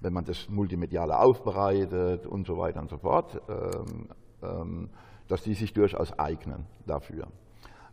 [0.00, 4.08] wenn man das Multimediale aufbereitet und so weiter und so fort, ähm,
[4.42, 4.90] ähm,
[5.26, 7.26] dass die sich durchaus eignen dafür.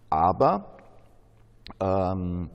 [0.09, 0.77] Aber
[1.79, 2.49] ähm,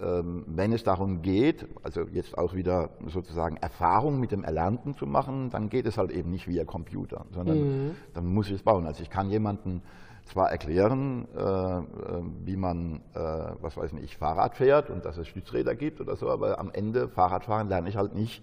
[0.00, 5.06] ähm, wenn es darum geht, also jetzt auch wieder sozusagen Erfahrung mit dem Erlernten zu
[5.06, 7.90] machen, dann geht es halt eben nicht via Computer, sondern mhm.
[8.14, 8.86] dann muss ich es bauen.
[8.86, 9.82] Also ich kann jemanden
[10.28, 11.82] zwar erklären, äh, äh,
[12.44, 13.18] wie man, äh,
[13.60, 17.08] was weiß ich, Fahrrad fährt und dass es Stützräder gibt oder so, aber am Ende
[17.08, 18.42] Fahrradfahren lerne ich halt nicht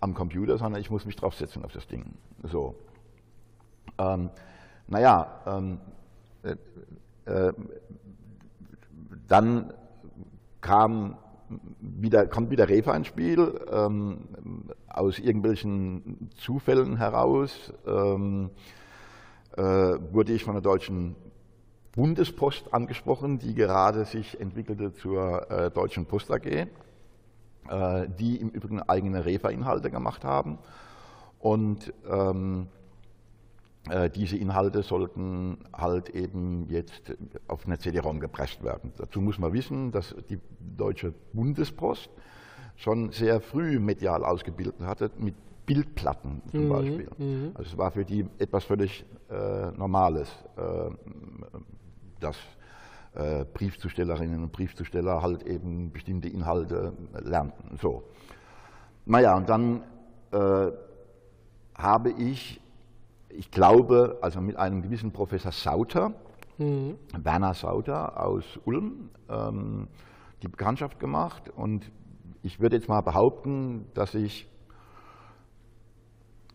[0.00, 2.14] am Computer, sondern ich muss mich draufsetzen auf das Ding.
[2.42, 2.74] So.
[3.98, 4.30] Ähm,
[4.86, 5.80] naja, ähm,
[6.42, 6.56] äh,
[7.30, 7.52] äh,
[9.26, 9.72] dann
[10.60, 11.16] kam
[11.80, 14.28] wieder, kommt wieder Refa ins Spiel, ähm,
[14.88, 18.77] aus irgendwelchen Zufällen heraus ähm, äh,
[19.56, 21.16] wurde ich von der Deutschen
[21.92, 26.46] Bundespost angesprochen, die gerade sich entwickelte zur äh, Deutschen Post AG.
[26.46, 26.68] äh,
[28.18, 30.58] die im Übrigen eigene Refa-Inhalte gemacht haben.
[31.38, 32.68] Und ähm,
[33.90, 38.92] äh, diese Inhalte sollten halt eben jetzt auf eine CD-ROM gepresst werden.
[38.96, 42.10] Dazu muss man wissen, dass die Deutsche Bundespost
[42.76, 45.34] schon sehr früh medial ausgebildet hatte mit
[45.68, 47.08] Bildplatten zum mhm, Beispiel.
[47.18, 47.50] Mhm.
[47.54, 50.90] Also es war für die etwas völlig äh, Normales, äh,
[52.20, 52.36] dass
[53.14, 57.76] äh, Briefzustellerinnen und Briefzusteller halt eben bestimmte Inhalte lernten.
[57.76, 58.04] So.
[59.04, 59.82] Naja, und dann
[60.32, 60.70] äh,
[61.74, 62.62] habe ich,
[63.28, 66.14] ich glaube, also mit einem gewissen Professor Sauter,
[66.56, 66.96] mhm.
[67.12, 69.88] Werner Sauter aus Ulm, ähm,
[70.42, 71.90] die Bekanntschaft gemacht und
[72.42, 74.48] ich würde jetzt mal behaupten, dass ich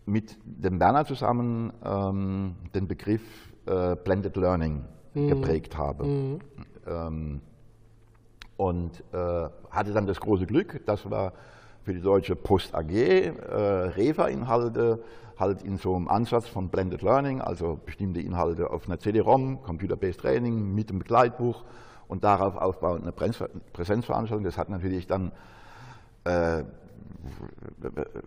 [0.06, 3.22] mit dem Werner zusammen ähm, den Begriff
[3.66, 5.28] äh, Blended Learning mhm.
[5.28, 6.06] geprägt habe.
[6.06, 6.40] Mhm.
[6.88, 7.42] Ähm,
[8.58, 11.34] und äh, hatte dann das große Glück, dass wir
[11.84, 15.04] für die Deutsche Post AG äh, Refa-Inhalte
[15.40, 20.20] halt in so einem Ansatz von Blended Learning, also bestimmte Inhalte auf einer CD-ROM, Computer-Based
[20.20, 21.64] Training mit dem Begleitbuch
[22.08, 24.44] und darauf aufbauend eine Präsenzveranstaltung.
[24.44, 25.32] Das hat natürlich dann
[26.26, 26.64] äh,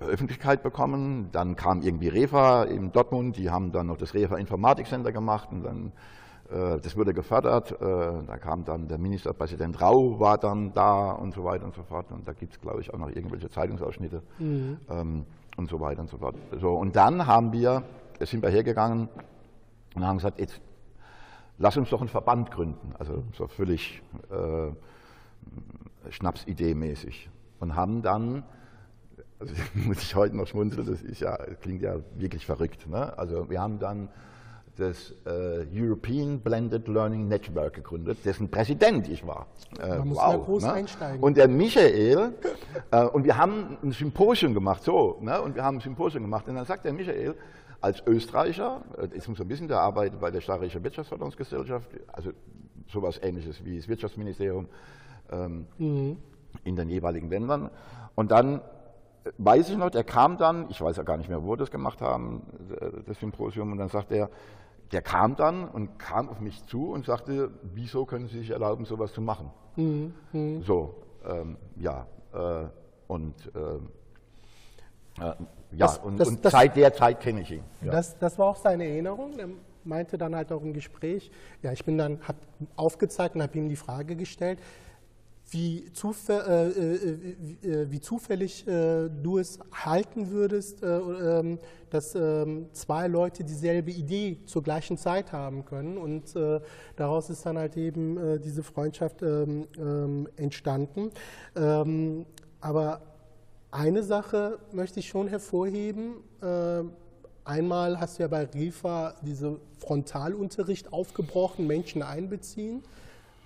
[0.01, 1.29] Öffentlichkeit bekommen.
[1.33, 5.63] Dann kam irgendwie Refa in Dortmund, die haben dann noch das Refa Informatikcenter gemacht und
[5.63, 5.93] dann
[6.51, 7.73] äh, das wurde gefördert.
[7.73, 11.83] Äh, da kam dann der Ministerpräsident Rau, war dann da und so weiter und so
[11.83, 12.11] fort.
[12.13, 14.79] Und da gibt es, glaube ich, auch noch irgendwelche Zeitungsausschnitte mhm.
[14.89, 15.25] ähm,
[15.57, 16.37] und so weiter und so fort.
[16.61, 17.83] So, und dann haben wir,
[18.21, 19.09] sind wir hergegangen
[19.95, 20.61] und haben gesagt, jetzt
[21.59, 22.95] lass uns doch einen Verband gründen.
[22.99, 24.71] Also so völlig äh,
[26.11, 27.31] Schnapsidee mäßig.
[27.59, 28.45] Und haben dann
[29.39, 32.89] also muss ich heute noch schmunzeln, das ist ja, klingt ja wirklich verrückt.
[32.89, 33.17] Ne?
[33.19, 34.09] Also wir haben dann
[34.77, 39.47] das äh, European Blended Learning Network gegründet, dessen Präsident ich war.
[39.81, 40.73] Äh, Man muss wow, groß ne?
[40.73, 41.23] einsteigen.
[41.23, 42.35] Und der Michael,
[42.91, 45.41] äh, und wir haben ein Symposium gemacht, so, ne?
[45.41, 47.35] und wir haben ein Symposium gemacht, und dann sagt der Michael,
[47.81, 52.31] als Österreicher, äh, ist so ein bisschen, der arbeitet bei der Staatlichen Wirtschaftsförderungsgesellschaft, also
[52.89, 54.69] sowas ähnliches wie das Wirtschaftsministerium
[55.31, 56.19] ähm, mhm.
[56.65, 57.71] in den jeweiligen Ländern.
[58.15, 58.61] Und dann
[59.39, 61.71] weiß ich noch, der kam dann, ich weiß ja gar nicht mehr, wo wir das
[61.71, 62.43] gemacht haben,
[62.81, 64.31] äh, das Symposium, und dann sagt er,
[64.93, 68.85] der kam dann und kam auf mich zu und sagte, wieso können Sie sich erlauben,
[68.85, 69.51] sowas zu machen?
[69.77, 70.15] Mhm.
[70.33, 70.63] mhm.
[70.63, 72.67] So, ähm, ja, äh,
[73.09, 73.89] und ähm,
[75.19, 77.65] äh, ja, das, und, das, und das, seit der Zeit kenne ich ihn.
[77.83, 77.93] Ja.
[77.93, 79.39] Das, das war auch seine Erinnerung.
[79.39, 79.49] Er
[79.85, 81.31] meinte dann halt auch im Gespräch,
[81.63, 82.39] ja, ich bin dann, habe
[82.77, 84.59] aufgezeigt und habe ihm die Frage gestellt,
[85.49, 91.59] wie, zufä äh, äh, äh, wie zufällig äh, du es halten würdest, äh, ähm,
[91.91, 95.99] dass ähm, zwei Leute dieselbe Idee zur gleichen Zeit haben können.
[95.99, 96.61] Und äh,
[96.97, 101.11] daraus ist dann halt eben diese Freundschaft ähm, entstanden.
[102.61, 103.01] Aber
[103.71, 106.17] eine Sache möchte ich schon hervorheben.
[107.45, 112.83] Einmal hast du ja bei RIFA diese Frontalunterricht aufgebrochen, Menschen einbeziehen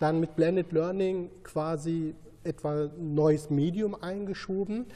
[0.00, 4.86] dann mit Blended Learning quasi etwa ein neues Medium eingeschoben.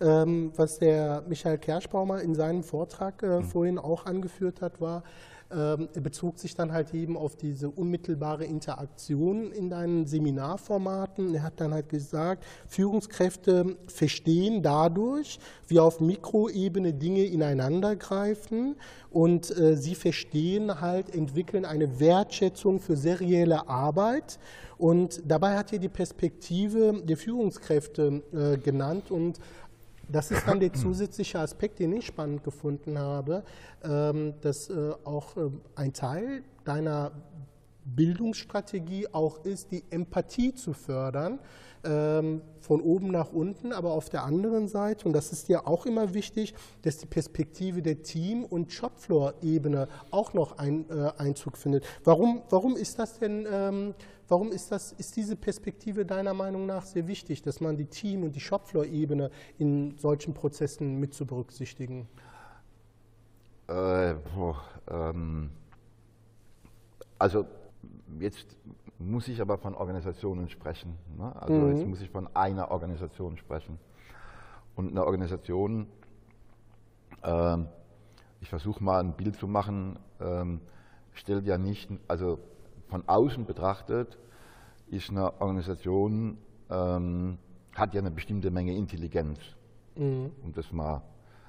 [0.00, 3.44] Ähm, was der Michael Kerschbaumer in seinem Vortrag äh, mhm.
[3.44, 5.02] vorhin auch angeführt hat, war,
[5.52, 11.34] ähm, er bezog sich dann halt eben auf diese unmittelbare Interaktion in deinen Seminarformaten.
[11.34, 18.76] Er hat dann halt gesagt, Führungskräfte verstehen dadurch, wie auf Mikroebene Dinge ineinandergreifen
[19.10, 24.38] und äh, sie verstehen halt, entwickeln eine Wertschätzung für serielle Arbeit.
[24.78, 29.38] Und dabei hat er die Perspektive der Führungskräfte äh, genannt und
[30.10, 33.44] das ist dann der zusätzliche Aspekt, den ich spannend gefunden habe,
[33.82, 37.12] ähm, dass äh, auch ähm, ein Teil deiner
[37.94, 41.38] Bildungsstrategie auch ist, die Empathie zu fördern,
[41.82, 45.86] ähm, von oben nach unten, aber auf der anderen Seite, und das ist ja auch
[45.86, 51.84] immer wichtig, dass die Perspektive der Team- und Shopfloor-Ebene auch noch ein, äh, Einzug findet.
[52.04, 53.46] Warum, warum ist das denn
[54.30, 58.22] Warum ist, das, ist diese Perspektive deiner Meinung nach sehr wichtig, dass man die Team-
[58.22, 62.06] und die Shopfloor-Ebene in solchen Prozessen mit zu berücksichtigen?
[63.66, 65.50] Äh, boah, ähm,
[67.18, 67.44] also
[68.18, 68.56] jetzt
[68.98, 70.96] muss ich aber von Organisationen sprechen.
[71.16, 71.34] Ne?
[71.36, 71.76] Also mhm.
[71.76, 73.78] jetzt muss ich von einer Organisation sprechen.
[74.76, 75.86] Und eine Organisation,
[77.22, 77.58] äh,
[78.40, 80.44] ich versuche mal ein Bild zu machen, äh,
[81.12, 82.38] stellt ja nicht, also
[82.88, 84.18] von außen betrachtet
[84.88, 87.38] ist eine Organisation, ähm,
[87.74, 89.38] hat ja eine bestimmte Menge Intelligenz.
[89.96, 90.32] Mhm.
[90.42, 91.02] Und das mal,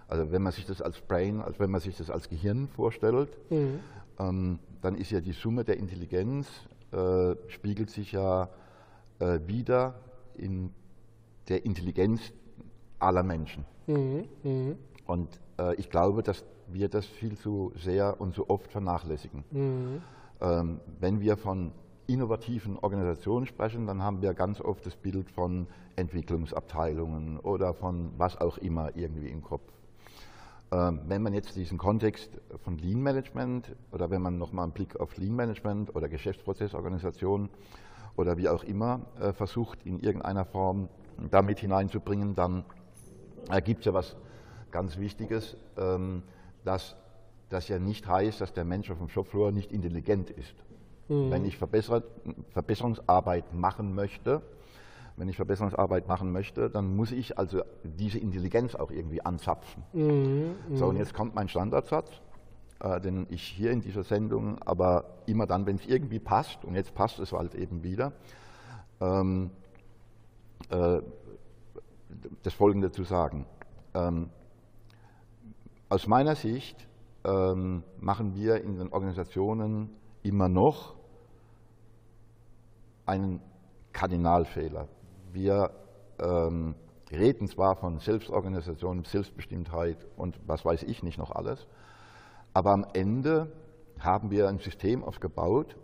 [0.08, 3.30] also wenn man sich das als Brain, also wenn man sich das als Gehirn vorstellt,
[3.50, 3.80] mhm.
[4.20, 6.48] ähm, dann ist ja die Summe der Intelligenz,
[6.92, 8.50] äh, spiegelt sich ja
[9.20, 9.96] äh, wieder
[10.36, 10.72] in
[11.48, 12.34] der Intelligenz
[13.00, 13.66] aller Menschen.
[13.88, 14.26] Mhm.
[14.44, 14.78] Mhm.
[15.06, 19.44] Und äh, ich glaube, dass wir das viel zu sehr und zu oft vernachlässigen.
[19.52, 20.02] Mhm.
[20.40, 21.72] Ähm, wenn wir von
[22.08, 28.38] innovativen Organisationen sprechen, dann haben wir ganz oft das Bild von Entwicklungsabteilungen oder von was
[28.38, 29.72] auch immer irgendwie im Kopf.
[30.74, 32.30] Ähm, wenn man jetzt diesen Kontext
[32.64, 37.50] von Lean Management oder wenn man nochmal einen Blick auf Lean Management oder Geschäftsprozessorganisation
[38.16, 40.88] oder wie auch immer äh, versucht, in irgendeiner Form
[41.30, 42.64] damit hineinzubringen, dann
[43.50, 44.16] ergibt es ja was
[44.72, 46.24] ganz Wichtiges, ähm,
[46.64, 46.96] dass
[47.50, 50.56] das ja nicht heißt, dass der Mensch auf dem Shopfloor nicht intelligent ist.
[51.10, 51.32] Mhm.
[51.32, 54.42] Wenn ich Verbesserungsarbeit machen möchte,
[55.22, 59.84] wenn ich Verbesserungsarbeit machen möchte, dann muss ich also diese Intelligenz auch irgendwie anzapfen.
[59.94, 60.56] Mhm.
[60.74, 61.00] So, und mhm.
[61.00, 62.10] jetzt kommt mein Standardsatz,
[62.80, 66.74] äh, den ich hier in dieser Sendung, aber immer dann, wenn es irgendwie passt, und
[66.74, 68.14] jetzt passt es halt eben wieder,
[69.00, 69.52] ähm,
[70.72, 71.02] äh,
[72.42, 73.46] das Folgende zu sagen.
[73.94, 74.32] Ähm,
[75.88, 76.88] aus meiner Sicht
[77.26, 79.92] ähm, machen wir in den Organisationen
[80.24, 80.96] immer noch
[83.06, 83.40] einen
[83.94, 84.88] Kardinalfehler.
[85.34, 85.72] Wir
[86.20, 86.76] ähm,
[87.12, 91.68] reden zwar von Selbstorganisation, Selbstbestimmtheit und was weiß ich nicht noch alles,
[92.54, 93.52] aber am Ende
[94.00, 95.76] haben wir ein System aufgebaut,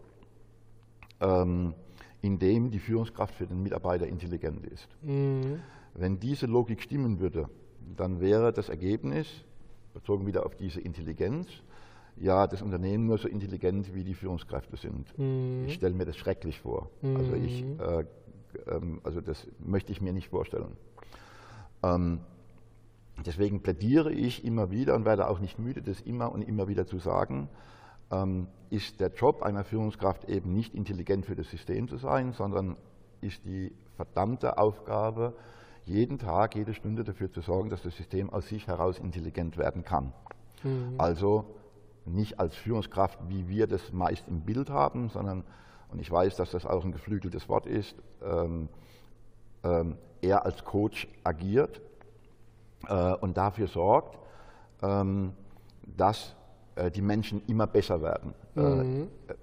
[1.22, 1.74] ähm,
[2.22, 4.88] in dem die Führungskraft für den Mitarbeiter intelligent ist.
[5.02, 5.62] Mhm.
[5.94, 7.50] Wenn diese Logik stimmen würde,
[7.96, 9.28] dann wäre das Ergebnis,
[9.94, 11.48] bezogen wieder auf diese Intelligenz,
[12.20, 15.18] ja, das Unternehmen nur so intelligent, wie die Führungskräfte sind.
[15.18, 15.66] Mhm.
[15.68, 16.90] Ich stelle mir das schrecklich vor.
[17.02, 17.16] Mhm.
[17.16, 17.80] Also, ich, mhm.
[17.80, 18.06] äh,
[19.04, 20.78] also das möchte ich mir nicht vorstellen.
[21.84, 22.20] Ähm,
[23.26, 26.86] deswegen plädiere ich immer wieder und werde auch nicht müde, das immer und immer wieder
[26.86, 27.50] zu sagen,
[28.12, 32.78] ähm, ist der Job einer Führungskraft eben nicht intelligent für das System zu sein, sondern
[33.22, 35.34] ist die verdammte Aufgabe,
[35.86, 39.84] jeden Tag, jede Stunde dafür zu sorgen, dass das System aus sich heraus intelligent werden
[39.84, 40.14] kann.
[40.64, 40.96] Mhm.
[40.98, 41.46] Also
[42.06, 45.44] nicht als Führungskraft, wie wir das meist im Bild haben, sondern,
[45.90, 48.70] und ich weiß, dass das auch ein geflügeltes Wort ist, ähm,
[49.64, 51.82] ähm, er als Coach agiert
[52.88, 54.18] äh, und dafür sorgt,
[54.82, 55.34] ähm,
[55.86, 56.36] dass
[56.76, 58.34] äh, die Menschen immer besser werden.
[58.56, 59.08] Äh, mhm.
[59.28, 59.34] Äh,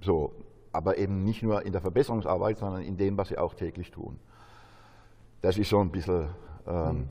[0.00, 0.32] so,
[0.72, 4.18] aber eben nicht nur in der Verbesserungsarbeit, sondern in dem, was sie auch täglich tun.
[5.40, 6.28] Das ist so ein bisschen
[6.66, 7.08] ähm, mhm.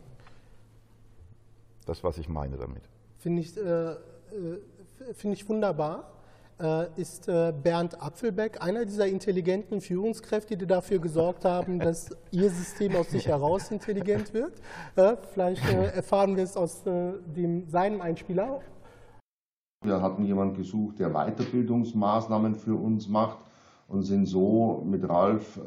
[1.85, 2.83] das, was ich meine damit.
[3.17, 3.97] Finde ich, äh, äh
[5.13, 6.12] find ich wunderbar.
[6.61, 12.49] Äh, ist äh, Bernd Apfelbeck einer dieser intelligenten Führungskräfte, die dafür gesorgt haben, dass Ihr
[12.49, 14.53] System aus sich heraus intelligent wird?
[14.95, 18.61] Äh, vielleicht erfahren wir es aus dem, seinem Einspieler.
[19.83, 23.39] Wir hatten jemanden gesucht, der Weiterbildungsmaßnahmen für uns macht
[23.87, 25.59] und sind so mit Ralf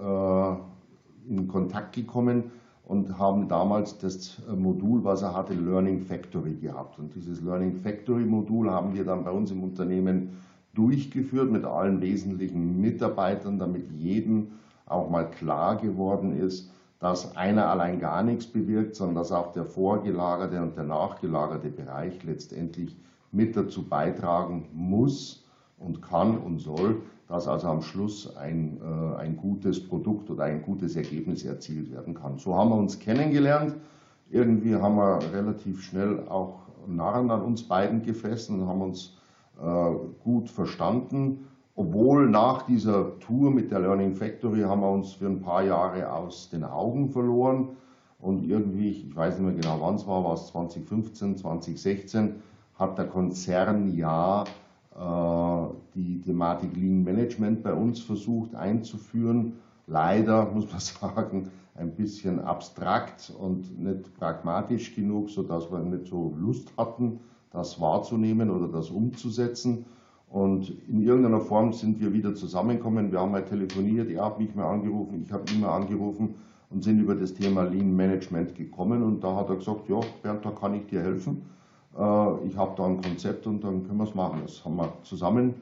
[1.28, 2.50] in Kontakt gekommen
[2.84, 6.98] und haben damals das Modul, was er hatte, Learning Factory gehabt.
[6.98, 10.30] Und dieses Learning Factory Modul haben wir dann bei uns im Unternehmen
[10.76, 14.52] durchgeführt mit allen wesentlichen Mitarbeitern, damit jedem
[14.86, 19.64] auch mal klar geworden ist, dass einer allein gar nichts bewirkt, sondern dass auch der
[19.64, 22.96] vorgelagerte und der nachgelagerte Bereich letztendlich
[23.32, 25.44] mit dazu beitragen muss
[25.78, 30.62] und kann und soll, dass also am Schluss ein, äh, ein gutes Produkt oder ein
[30.62, 32.38] gutes Ergebnis erzielt werden kann.
[32.38, 33.74] So haben wir uns kennengelernt.
[34.30, 39.16] Irgendwie haben wir relativ schnell auch Narren an uns beiden gefressen und haben uns
[40.22, 41.46] gut verstanden.
[41.74, 46.10] Obwohl nach dieser Tour mit der Learning Factory haben wir uns für ein paar Jahre
[46.10, 47.76] aus den Augen verloren.
[48.18, 52.36] Und irgendwie, ich weiß nicht mehr genau wann es war, war es 2015, 2016,
[52.74, 54.44] hat der Konzern ja
[54.94, 59.54] äh, die Thematik Lean Management bei uns versucht einzuführen.
[59.86, 66.34] Leider muss man sagen, ein bisschen abstrakt und nicht pragmatisch genug, sodass wir nicht so
[66.38, 67.20] Lust hatten,
[67.56, 69.86] das wahrzunehmen oder das umzusetzen.
[70.28, 73.10] Und in irgendeiner Form sind wir wieder zusammengekommen.
[73.10, 76.34] Wir haben mal telefoniert, er hat mich mal angerufen, ich habe ihn mal angerufen
[76.70, 79.02] und sind über das Thema Lean Management gekommen.
[79.02, 81.42] Und da hat er gesagt, ja, Bernd, da kann ich dir helfen.
[81.96, 84.40] Äh, ich habe da ein Konzept und dann können wir es machen.
[84.44, 85.54] Das haben wir zusammen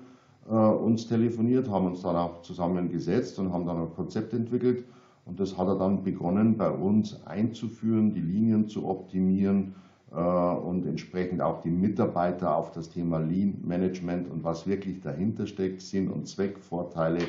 [0.48, 4.84] äh, uns telefoniert, haben uns dann auch zusammengesetzt und haben dann ein Konzept entwickelt.
[5.26, 9.74] Und das hat er dann begonnen, bei uns einzuführen, die Linien zu optimieren
[10.20, 15.80] und entsprechend auch die Mitarbeiter auf das Thema Lean Management und was wirklich dahinter steckt,
[15.80, 17.26] Sinn und Zweckvorteile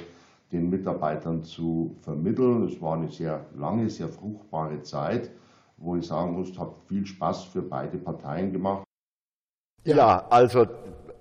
[0.51, 2.63] den Mitarbeitern zu vermitteln.
[2.63, 5.31] Es war eine sehr lange, sehr fruchtbare Zeit,
[5.77, 8.83] wo ich sagen muss, hat viel Spaß für beide Parteien gemacht.
[9.83, 10.67] Ja, ja also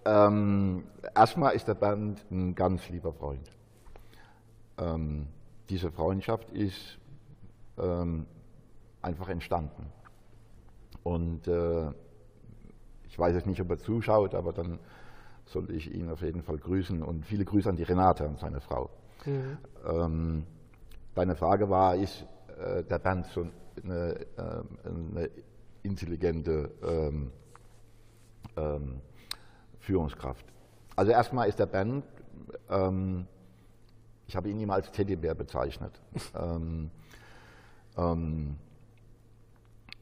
[0.05, 0.85] ähm,
[1.15, 3.51] erstmal ist der Bernd ein ganz lieber Freund.
[4.79, 5.27] Ähm,
[5.69, 6.99] diese Freundschaft ist
[7.79, 8.27] ähm,
[9.01, 9.87] einfach entstanden.
[11.05, 11.91] Und äh,
[13.07, 14.81] ich weiß jetzt nicht, ob er zuschaut, aber dann
[15.45, 18.61] sollte ich ihn auf jeden Fall grüßen und viele Grüße an die Renate und seine
[18.61, 18.91] Frau.
[19.25, 19.59] Mhm.
[19.87, 20.47] Ähm,
[21.15, 22.27] deine Frage war, ist
[22.59, 23.47] äh, der Bernd so
[23.83, 25.31] eine, äh, eine
[25.83, 27.31] intelligente ähm,
[28.57, 29.01] ähm,
[29.79, 30.47] Führungskraft?
[30.97, 32.05] Also erstmal ist der Bernd,
[32.71, 33.27] ähm,
[34.27, 36.01] ich habe ihn immer als Teddybär bezeichnet,
[36.35, 36.91] ähm,
[37.97, 38.57] ähm,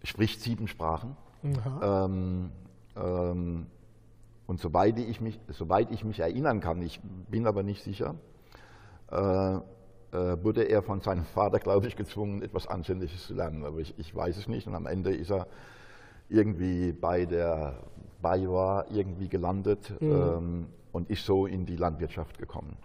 [0.04, 1.16] spricht sieben Sprachen.
[1.44, 2.50] Mhm.
[4.46, 7.00] und soweit ich, mich, soweit ich mich erinnern kann, ich
[7.30, 8.14] bin aber nicht sicher,
[9.10, 9.58] äh,
[10.12, 13.64] äh, wurde er von seinem Vater, glaube ich, gezwungen, etwas Anständiges zu lernen.
[13.64, 14.66] Aber ich, ich weiß es nicht.
[14.66, 15.46] Und am Ende ist er
[16.28, 17.78] irgendwie bei der
[18.20, 20.12] BayWa irgendwie gelandet mhm.
[20.12, 22.76] ähm, und ist so in die Landwirtschaft gekommen.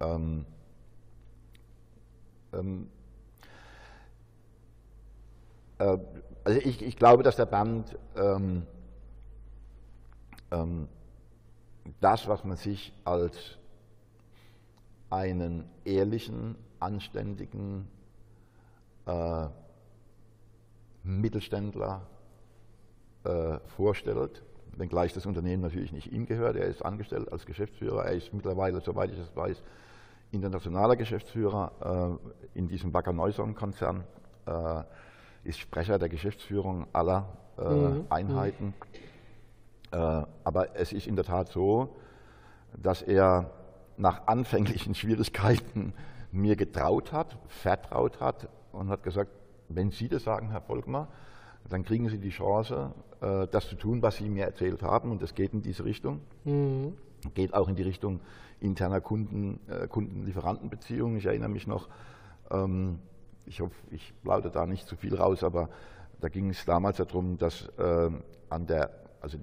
[0.00, 0.46] Ähm,
[2.54, 2.88] ähm,
[5.78, 5.98] äh,
[6.44, 8.66] also ich, ich, glaube, dass der Band ähm,
[10.50, 10.88] ähm,
[12.00, 13.58] das, was man sich als
[15.10, 17.88] einen ehrlichen, anständigen
[19.06, 19.46] äh,
[21.02, 22.06] Mittelständler
[23.24, 24.42] äh, vorstellt,
[24.76, 26.56] wenngleich das Unternehmen natürlich nicht ihm gehört.
[26.56, 28.04] Er ist angestellt als Geschäftsführer.
[28.04, 29.62] Er ist mittlerweile, soweit ich es weiß,
[30.32, 32.18] internationaler Geschäftsführer
[32.54, 34.04] äh, in diesem Backer Neuson-Konzern,
[34.46, 34.82] äh,
[35.44, 37.28] ist Sprecher der Geschäftsführung aller
[37.58, 38.06] äh, mhm.
[38.08, 38.74] Einheiten.
[39.92, 41.96] Äh, aber es ist in der Tat so,
[42.76, 43.50] dass er
[43.96, 45.92] nach anfänglichen Schwierigkeiten
[46.32, 49.30] mir getraut hat, vertraut hat und hat gesagt,
[49.68, 51.08] wenn Sie das sagen, Herr Volkmar,
[51.68, 55.10] dann kriegen Sie die Chance, äh, das zu tun, was Sie mir erzählt haben.
[55.10, 56.20] Und das geht in diese Richtung.
[56.44, 56.94] Mhm.
[57.34, 58.20] Geht auch in die Richtung
[58.60, 61.18] interner Kunden, äh, Kunden-Lieferanten-Beziehungen.
[61.18, 61.88] Ich erinnere mich noch,
[62.50, 62.98] ähm,
[63.46, 65.68] ich hoffe, ich plaudere da nicht zu viel raus, aber
[66.20, 68.10] da ging es damals darum, dass äh,
[68.48, 69.38] an der, also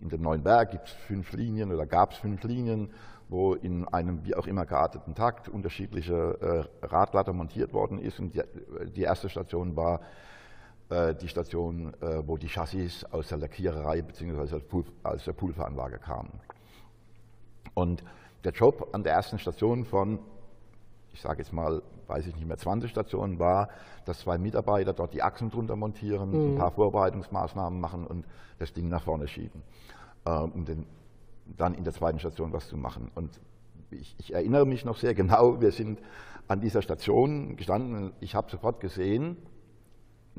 [0.00, 2.90] in dem neuen Berg gibt es fünf Linien oder gab es fünf Linien
[3.30, 8.18] wo in einem wie auch immer gearteten Takt unterschiedliche äh, Radlader montiert worden ist.
[8.18, 8.42] Und die,
[8.94, 10.00] die erste Station war
[10.88, 14.60] äh, die Station, äh, wo die Chassis aus der Lackiererei bzw.
[15.04, 16.40] aus der Pulveranlage kamen.
[17.74, 18.02] Und
[18.42, 20.18] der Job an der ersten Station von,
[21.12, 23.68] ich sage jetzt mal, weiß ich nicht mehr, 20 Stationen war,
[24.04, 26.52] dass zwei Mitarbeiter dort die Achsen drunter montieren, mhm.
[26.52, 28.26] ein paar Vorbereitungsmaßnahmen machen und
[28.58, 29.62] das Ding nach vorne schieben,
[30.24, 30.86] äh, um den
[31.56, 33.10] dann in der zweiten Station was zu machen.
[33.14, 33.40] Und
[33.90, 36.00] ich, ich erinnere mich noch sehr genau, wir sind
[36.48, 39.36] an dieser Station gestanden und ich habe sofort gesehen,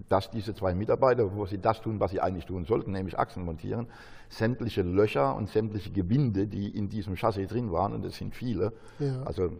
[0.09, 3.43] dass diese zwei Mitarbeiter, wo sie das tun, was sie eigentlich tun sollten, nämlich Achsen
[3.43, 3.87] montieren,
[4.29, 8.73] sämtliche Löcher und sämtliche Gewinde, die in diesem Chassis drin waren, und es sind viele,
[8.99, 9.21] ja.
[9.23, 9.51] also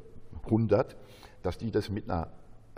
[0.46, 0.96] 100,
[1.42, 2.28] dass die das mit einer,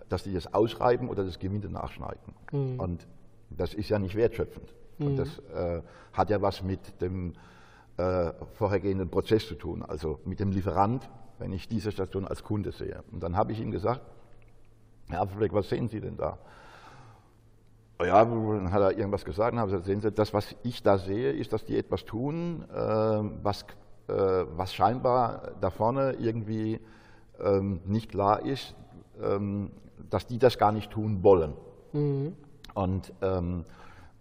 [0.10, 2.34] dass die das ausreiben oder das Gewinde nachschneiden.
[2.52, 2.80] Mhm.
[2.80, 3.08] Und
[3.50, 4.74] das ist ja nicht wertschöpfend.
[4.98, 5.08] Mhm.
[5.08, 5.82] Und das äh,
[6.14, 7.34] hat ja was mit dem
[7.98, 11.10] äh, vorhergehenden Prozess zu tun, also mit dem Lieferant,
[11.40, 13.04] wenn ich diese Station als Kunde sehe.
[13.12, 14.02] Und dann habe ich ihm gesagt,
[15.10, 16.38] Herr Apfelbeck, was sehen Sie denn da?
[18.02, 20.98] Ja, dann hat er irgendwas gesagt und habe gesagt, sehen Sie, das, was ich da
[20.98, 23.64] sehe, ist, dass die etwas tun, äh, was,
[24.08, 26.80] äh, was scheinbar da vorne irgendwie
[27.42, 28.76] ähm, nicht klar ist,
[29.22, 29.72] ähm,
[30.10, 31.54] dass die das gar nicht tun wollen.
[31.94, 32.34] Mhm.
[32.74, 33.66] Und ähm,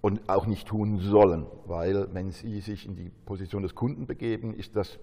[0.02, 4.52] und auch nicht tun sollen, weil wenn Sie sich in die Position des Kunden begeben,
[4.52, 4.98] ist das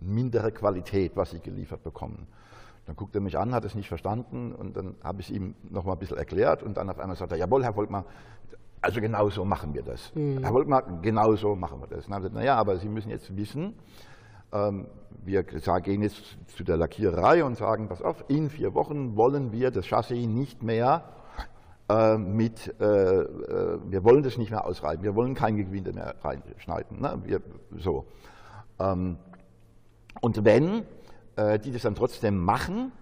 [0.00, 2.26] mindere Qualität, was Sie geliefert bekommen.
[2.86, 5.54] Dann guckt er mich an, hat es nicht verstanden und dann habe ich es ihm
[5.70, 8.04] noch mal ein bisschen erklärt und dann auf einmal sagt er, jawohl, Herr Volkmar,
[8.82, 10.14] also genau so machen wir das.
[10.14, 10.42] Mhm.
[10.42, 12.04] Herr Volkmar, genau so machen wir das.
[12.04, 13.72] Und dann habe ich gesagt, naja, aber Sie müssen jetzt wissen,
[15.24, 16.22] wir gehen jetzt
[16.56, 20.62] zu der Lackiererei und sagen, pass auf, in vier Wochen wollen wir das Chassis nicht
[20.62, 21.02] mehr
[21.88, 26.14] äh, mit, äh, äh, wir wollen das nicht mehr ausreiben, wir wollen kein Gewinde mehr
[26.22, 27.00] reinschneiden.
[27.00, 27.18] Ne?
[27.24, 27.40] Wir,
[27.76, 28.06] so.
[28.78, 29.16] Ähm,
[30.20, 30.84] und wenn
[31.36, 32.92] äh, die das dann trotzdem machen,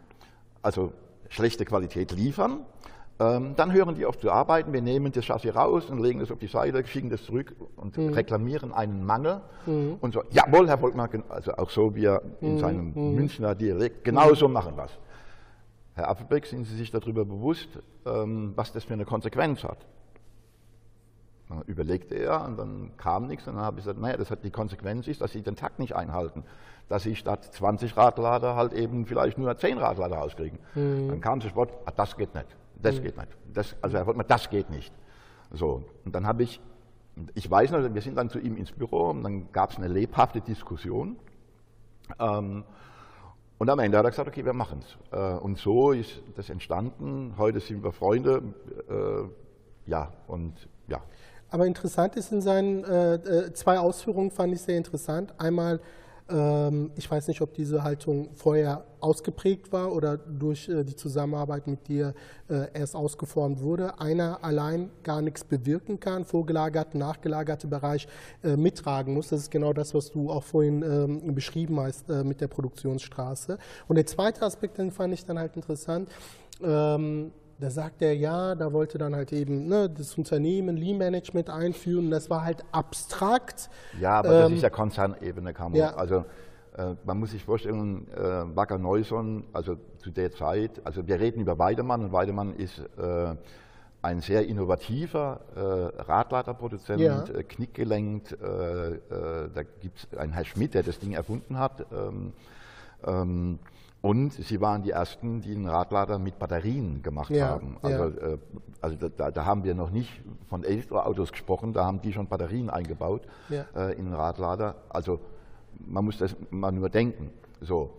[0.63, 0.93] also
[1.29, 2.72] schlechte Qualität liefern, ähm,
[3.57, 6.39] dann hören die auf zu arbeiten, wir nehmen das Chassis raus und legen das auf
[6.39, 8.15] die Seite, schicken das zurück und mhm.
[8.15, 9.97] reklamieren einen Mangel mhm.
[10.01, 12.59] und so, jawohl, Herr Volkmar, also auch so wie er in mhm.
[12.59, 13.15] seinem mhm.
[13.15, 14.99] Münchner Dialekt, genau so machen wir es.
[15.95, 17.69] Herr Appelbeck, sind Sie sich darüber bewusst,
[18.07, 19.87] ähm, was das für eine Konsequenz hat?
[21.49, 24.43] Dann überlegte er und dann kam nichts und dann habe ich gesagt, naja, das hat
[24.43, 26.45] die Konsequenz ist, dass Sie den Takt nicht einhalten,
[26.89, 30.59] dass Sie statt 20 Radlader halt eben vielleicht nur 10 Radlader rauskriegen.
[30.75, 31.09] Mhm.
[31.09, 32.47] Dann kam das Wort, ah, das geht nicht,
[32.83, 33.03] das mhm.
[33.03, 33.29] geht nicht.
[33.53, 34.93] Das, also Herr Volkmann, das geht nicht.
[35.51, 36.61] So, und dann habe ich,
[37.35, 39.89] ich weiß noch, wir sind dann zu ihm ins Büro und dann gab es eine
[39.89, 41.17] lebhafte Diskussion.
[42.19, 42.65] Ähm,
[43.59, 45.17] und am Ende hat er gesagt, okay, wir machen es.
[45.17, 47.35] Äh, und so ist das entstanden.
[47.39, 48.43] Heute sind wir Freunde.
[48.89, 50.55] Äh, ja, und
[50.89, 51.01] ja.
[51.51, 55.35] Aber interessant ist in seinen äh, äh, zwei Ausführungen, fand ich sehr interessant.
[55.39, 55.81] Einmal,
[56.29, 61.89] ich weiß nicht, ob diese Haltung vorher ausgeprägt war oder durch äh, die Zusammenarbeit mit
[61.89, 62.15] dir
[62.49, 63.99] äh, erst ausgeformt wurde.
[64.01, 68.07] Einer allein gar nichts bewirken kann, vorgelagert, nachgelagerte Bereich
[68.43, 69.29] äh, mittragen muss.
[69.29, 73.59] Das ist genau das, was du auch vorhin ähm, beschrieben hast mit der Produktionsstraße.
[73.89, 76.09] Und der zweite Aspekt, den fand ich dann halt interessant.
[77.63, 82.11] Da sagt er, ja, da wollte dann halt eben ne, das Unternehmen Lean Management einführen.
[82.11, 83.71] Das war halt abstrakt.
[84.01, 85.81] Ja, aber ähm, das ist ja Konzernebene, kann man.
[85.81, 85.95] Ja.
[85.95, 86.25] Also
[86.77, 88.19] äh, man muss sich vorstellen, äh,
[88.57, 93.37] Wacker Neuson, also zu der Zeit, also wir reden über Weidemann und Weidemann ist äh,
[94.03, 97.23] ein sehr innovativer äh, Radladerproduzent, ja.
[97.27, 98.33] äh, knickgelenkt.
[98.43, 98.99] Äh, äh
[99.55, 101.87] da gibt es einen Herr Schmidt, der das Ding erfunden hat.
[101.93, 102.33] Ähm,
[103.07, 103.61] ähm,
[104.03, 107.77] und sie waren die ersten, die einen Radlader mit Batterien gemacht ja, haben.
[107.83, 108.27] Also, ja.
[108.33, 108.39] äh,
[108.81, 110.11] also da, da, haben wir noch nicht
[110.49, 113.65] von Elektroautos gesprochen, da haben die schon Batterien eingebaut ja.
[113.77, 114.75] äh, in den Radlader.
[114.89, 115.21] Also
[115.79, 117.31] man muss das mal nur denken.
[117.61, 117.91] So.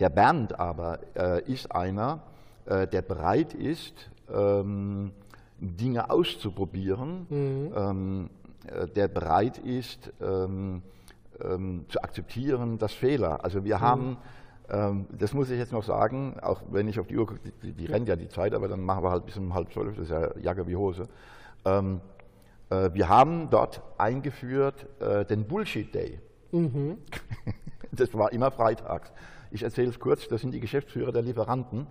[0.00, 2.22] Der Bernd aber äh, ist einer,
[2.64, 5.12] äh, der bereit ist, ähm,
[5.60, 7.72] Dinge auszuprobieren, mhm.
[7.76, 8.30] ähm,
[8.66, 10.82] äh, der bereit ist, ähm,
[11.40, 13.44] ähm zu akzeptieren, dass Fehler.
[13.44, 13.80] Also wir mhm.
[13.80, 14.16] haben
[14.68, 17.86] das muss ich jetzt noch sagen, auch wenn ich auf die Uhr gucke, die, die
[17.86, 20.10] rennt ja die Zeit, aber dann machen wir halt bis um halb zwölf, das ist
[20.10, 21.08] ja Jacke wie Hose.
[21.64, 22.00] Ähm,
[22.70, 26.20] äh, wir haben dort eingeführt äh, den Bullshit Day.
[26.52, 26.98] Mhm.
[27.92, 29.10] Das war immer freitags.
[29.50, 31.86] Ich erzähle es kurz, das sind die Geschäftsführer der Lieferanten,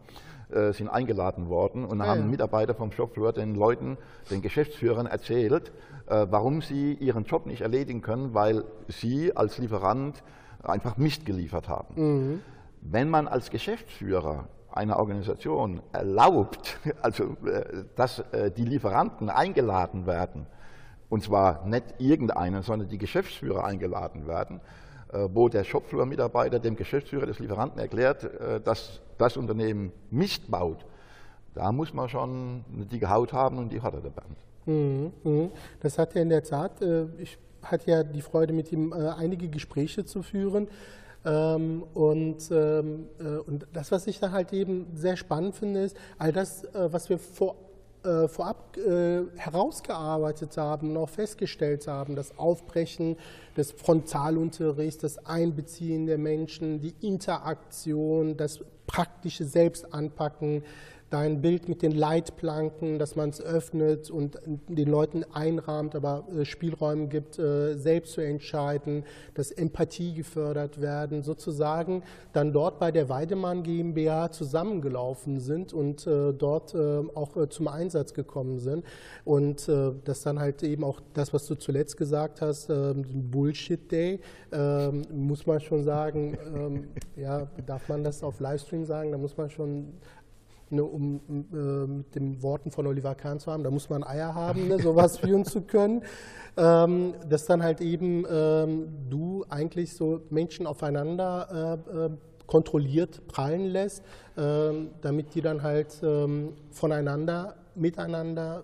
[0.51, 2.30] äh, sind eingeladen worden und ja, haben.
[2.30, 3.97] Mitarbeiter vom Shopfloor den Leuten,
[4.30, 5.71] den Geschäftsführern erzählt,
[6.07, 10.21] äh, warum sie ihren Job nicht erledigen können, weil sie als Lieferant
[10.61, 11.95] einfach Mist geliefert haben.
[11.95, 12.41] Mhm.
[12.88, 20.45] Wenn man als Geschäftsführer einer Organisation erlaubt, also äh, dass äh, die Lieferanten eingeladen werden,
[21.09, 24.61] und zwar nicht irgendeiner, sondern die Geschäftsführer eingeladen werden,
[25.11, 28.29] äh, wo der Shopfloor-Mitarbeiter dem Geschäftsführer des Lieferanten erklärt,
[28.63, 30.86] dass das Unternehmen Mist baut,
[31.53, 35.51] da muss man schon eine dicke Haut haben und die hat er mhm.
[35.79, 36.81] Das hat er in der Tat,
[37.17, 40.67] ich hatte ja die Freude, mit ihm einige Gespräche zu führen.
[41.26, 45.97] Ähm, und, ähm, äh, und das, was ich dann halt eben sehr spannend finde, ist,
[46.17, 47.55] all das, äh, was wir vor,
[48.03, 53.17] äh, vorab äh, herausgearbeitet haben und auch festgestellt haben, das Aufbrechen
[53.57, 60.63] des Frontalunterrichts, das Einbeziehen der Menschen, die Interaktion, das praktische Selbstanpacken,
[61.16, 66.43] dein Bild mit den Leitplanken, dass man es öffnet und den Leuten einrahmt, aber äh,
[66.43, 72.03] Spielräume gibt, äh, selbst zu entscheiden, dass Empathie gefördert werden, sozusagen
[72.34, 78.59] dann dort bei der Weidemann GmbH zusammengelaufen sind und äh, dort auch zum Einsatz gekommen
[78.59, 78.84] sind.
[79.24, 79.70] Und
[80.03, 84.20] das dann halt eben auch das, was du zuletzt gesagt hast, Bullshit Day,
[84.51, 89.38] ähm, muss man schon sagen, ähm, ja, darf man das auf Livestream sagen, da muss
[89.38, 89.93] man schon
[90.76, 94.36] ne, um äh, mit den Worten von Oliver Kahn zu haben, da muss man Eier
[94.36, 96.03] haben, ne, sowas führen zu können,
[96.57, 102.09] ähm, dass dann halt eben ähm, du eigentlich so Menschen aufeinander äh, äh,
[102.45, 104.03] kontrolliert prallen lässt,
[104.38, 108.63] ähm, damit die dann halt ähm, voneinander, miteinander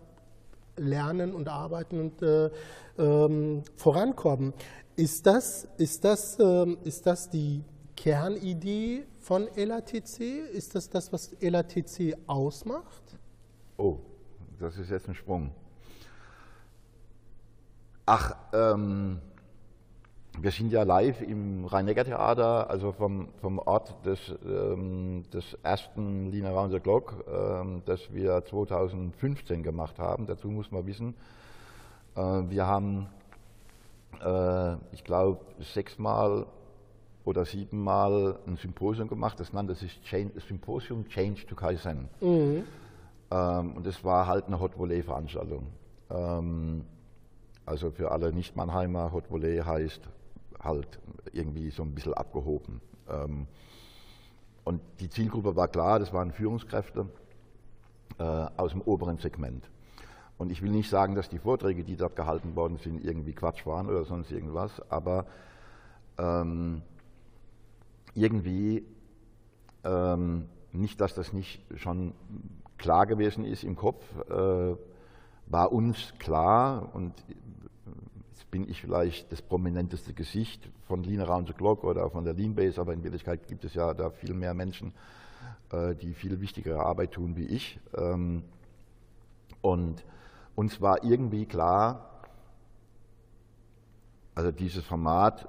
[0.78, 2.50] lernen und arbeiten und äh,
[2.98, 4.54] ähm, vorankommen.
[4.96, 6.38] Ist das, ist, das,
[6.84, 7.64] ist das die
[7.96, 10.20] Kernidee von LATC?
[10.54, 13.18] Ist das das, was LATC ausmacht?
[13.78, 13.98] Oh,
[14.60, 15.52] das ist jetzt ein Sprung.
[18.06, 19.20] Ach, ähm,
[20.40, 26.46] wir sind ja live im Rhein-Neckar-Theater, also vom, vom Ort des, ähm, des ersten Lean
[26.46, 30.26] Around the Clock, ähm, das wir 2015 gemacht haben.
[30.26, 31.16] Dazu muss man wissen,
[32.16, 33.08] äh, wir haben,
[34.24, 36.46] äh, ich glaube, sechsmal
[37.26, 42.10] oder siebenmal ein Symposium gemacht, das nannte sich Change, Symposium Change to Kaizen.
[42.20, 42.64] Mhm.
[43.30, 45.68] Ähm, und das war halt eine Hot Volley Veranstaltung.
[46.10, 46.86] Ähm,
[47.66, 50.02] also für alle Nicht-Mannheimer, Hot Volley heißt
[50.62, 51.00] halt
[51.32, 52.82] irgendwie so ein bisschen abgehoben.
[53.10, 53.48] Ähm,
[54.64, 57.08] und die Zielgruppe war klar, das waren Führungskräfte
[58.20, 59.70] äh, aus dem oberen Segment.
[60.38, 63.66] Und ich will nicht sagen, dass die Vorträge, die dort gehalten worden sind, irgendwie Quatsch
[63.66, 65.26] waren oder sonst irgendwas, aber
[66.18, 66.82] ähm,
[68.14, 68.86] irgendwie,
[69.84, 72.14] ähm, nicht, dass das nicht schon
[72.78, 74.76] klar gewesen ist im Kopf, äh,
[75.48, 77.14] war uns klar und
[78.30, 82.34] jetzt bin ich vielleicht das prominenteste Gesicht von Lean Around the Clock oder von der
[82.34, 84.94] Lean Base, aber in Wirklichkeit gibt es ja da viel mehr Menschen,
[85.72, 87.80] äh, die viel wichtigere Arbeit tun wie ich.
[87.98, 88.44] Ähm,
[89.62, 90.04] Und
[90.56, 92.24] uns war irgendwie klar,
[94.34, 95.48] also dieses Format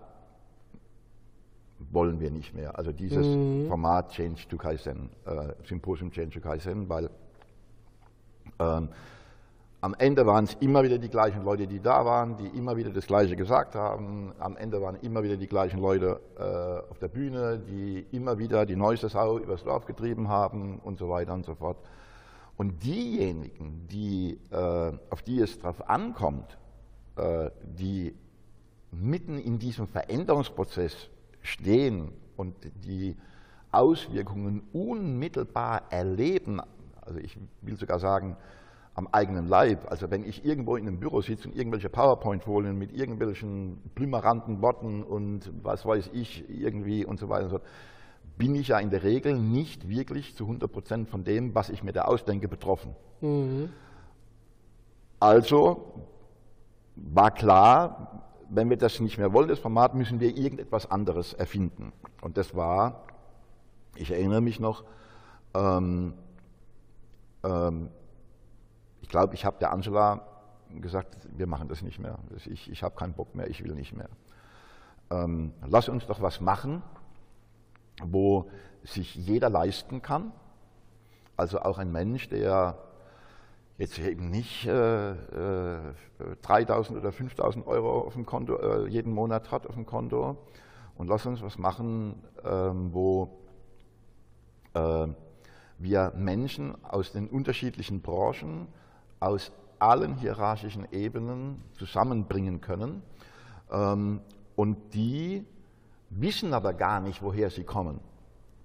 [1.90, 2.78] wollen wir nicht mehr.
[2.78, 3.66] Also dieses mhm.
[3.68, 7.10] Format Change to Kaizen, äh, Symposium Change to Kaizen, weil
[8.58, 8.88] ähm,
[9.80, 12.90] am Ende waren es immer wieder die gleichen Leute, die da waren, die immer wieder
[12.90, 14.32] das Gleiche gesagt haben.
[14.38, 18.64] Am Ende waren immer wieder die gleichen Leute äh, auf der Bühne, die immer wieder
[18.64, 21.78] die neueste Sau übers Dorf getrieben haben und so weiter und so fort.
[22.56, 26.56] Und diejenigen, die, äh, auf die es drauf ankommt,
[27.16, 28.14] äh, die
[28.92, 31.10] mitten in diesem Veränderungsprozess
[31.42, 33.16] stehen und die
[33.70, 36.60] Auswirkungen unmittelbar erleben,
[37.00, 38.36] also ich will sogar sagen,
[38.94, 39.90] am eigenen Leib.
[39.90, 45.02] Also wenn ich irgendwo in einem Büro sitze und irgendwelche PowerPoint-Folien mit irgendwelchen blümeranten Worten
[45.02, 47.60] und was weiß ich irgendwie und so weiter und so
[48.36, 51.82] bin ich ja in der Regel nicht wirklich zu 100 Prozent von dem, was ich
[51.82, 52.94] mir da ausdenke, betroffen.
[53.20, 53.70] Mhm.
[55.20, 55.92] Also
[56.96, 61.92] war klar, wenn wir das nicht mehr wollen, das Format, müssen wir irgendetwas anderes erfinden.
[62.20, 63.04] Und das war,
[63.96, 64.84] ich erinnere mich noch,
[65.54, 66.12] ähm,
[67.42, 67.88] ähm,
[69.00, 70.26] ich glaube, ich habe der Angela
[70.80, 72.18] gesagt, wir machen das nicht mehr.
[72.46, 74.08] Ich, ich habe keinen Bock mehr, ich will nicht mehr.
[75.10, 76.82] Ähm, lass uns doch was machen,
[78.02, 78.50] wo
[78.82, 80.30] sich jeder leisten kann.
[81.38, 82.76] Also auch ein Mensch, der
[83.78, 85.94] jetzt eben nicht äh, äh,
[86.42, 90.36] 3000 oder 5000 Euro auf dem Konto äh, jeden Monat hat auf dem Konto.
[90.96, 93.38] Und lass uns was machen, ähm, wo
[94.74, 95.08] äh,
[95.78, 98.68] wir Menschen aus den unterschiedlichen Branchen,
[99.20, 103.02] aus allen hierarchischen Ebenen zusammenbringen können.
[103.70, 104.20] Ähm,
[104.54, 105.44] und die
[106.10, 108.00] wissen aber gar nicht, woher sie kommen.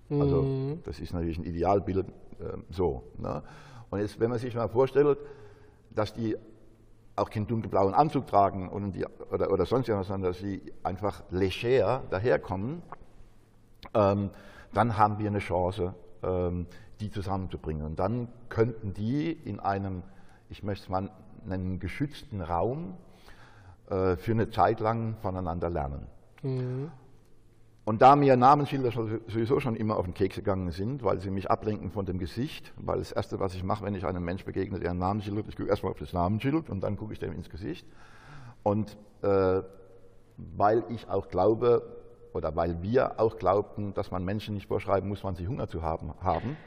[0.09, 0.79] Also mhm.
[0.83, 2.07] das ist natürlich ein Idealbild
[2.39, 3.03] äh, so.
[3.17, 3.43] Ne?
[3.89, 5.17] Und jetzt, wenn man sich mal vorstellt,
[5.91, 6.37] dass die
[7.15, 11.23] auch keinen dunkelblauen Anzug tragen und die, oder, oder sonst irgendwas, sondern dass sie einfach
[11.31, 12.83] leger daherkommen,
[13.93, 14.29] ähm,
[14.73, 16.67] dann haben wir eine Chance, ähm,
[16.99, 17.85] die zusammenzubringen.
[17.85, 20.03] Und dann könnten die in einem,
[20.49, 21.09] ich möchte es mal
[21.45, 22.95] nennen, geschützten Raum
[23.89, 26.07] äh, für eine Zeit lang voneinander lernen.
[26.43, 26.91] Mhm.
[27.87, 31.49] Und da mir Namensschilder sowieso schon immer auf den Keks gegangen sind, weil sie mich
[31.49, 34.77] ablenken von dem Gesicht, weil das Erste, was ich mache, wenn ich einem Mensch begegne,
[34.77, 37.31] der ein Namensschild hat, ich gucke erstmal auf das Namensschild und dann gucke ich dem
[37.31, 37.87] ins Gesicht.
[38.61, 39.61] Und äh,
[40.35, 41.81] weil ich auch glaube,
[42.33, 45.81] oder weil wir auch glaubten, dass man Menschen nicht vorschreiben muss, wann sie Hunger zu
[45.81, 46.57] haben, haben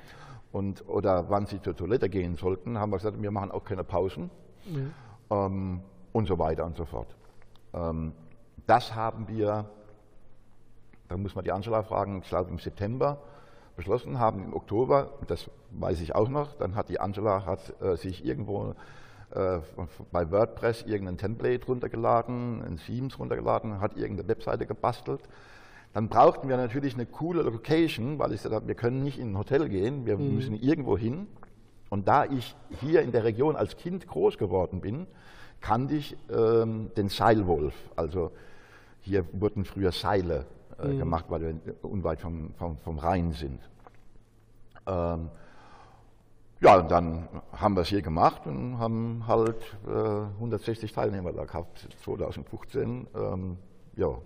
[0.52, 3.84] und, oder wann sie zur Toilette gehen sollten, haben wir gesagt, wir machen auch keine
[3.84, 4.30] Pausen
[4.64, 4.92] mhm.
[5.28, 5.80] ähm,
[6.12, 7.14] und so weiter und so fort.
[7.74, 8.12] Ähm,
[8.66, 9.68] das haben wir
[11.10, 13.18] da muss man die Angela fragen, ich glaube im September
[13.74, 17.96] beschlossen haben, im Oktober, das weiß ich auch noch, dann hat die Angela hat, äh,
[17.96, 18.76] sich irgendwo
[19.30, 19.58] äh,
[20.12, 25.20] bei WordPress irgendein Template runtergeladen, ein Themes runtergeladen, hat irgendeine Webseite gebastelt.
[25.94, 29.32] Dann brauchten wir natürlich eine coole Location, weil ich gesagt habe, wir können nicht in
[29.32, 30.36] ein Hotel gehen, wir mhm.
[30.36, 31.26] müssen irgendwo hin.
[31.88, 35.08] Und da ich hier in der Region als Kind groß geworden bin,
[35.60, 37.74] kannte ich ähm, den Seilwolf.
[37.96, 38.30] Also
[39.00, 40.46] hier wurden früher Seile
[40.82, 40.98] äh, mhm.
[40.98, 43.60] gemacht, weil wir unweit vom, vom, vom Rhein sind.
[44.86, 45.30] Ähm,
[46.62, 49.56] ja, und dann haben wir es hier gemacht und haben halt
[49.86, 53.06] äh, 160 Teilnehmer da gehabt, 2015.
[53.14, 53.56] Ähm,
[53.96, 54.18] ja.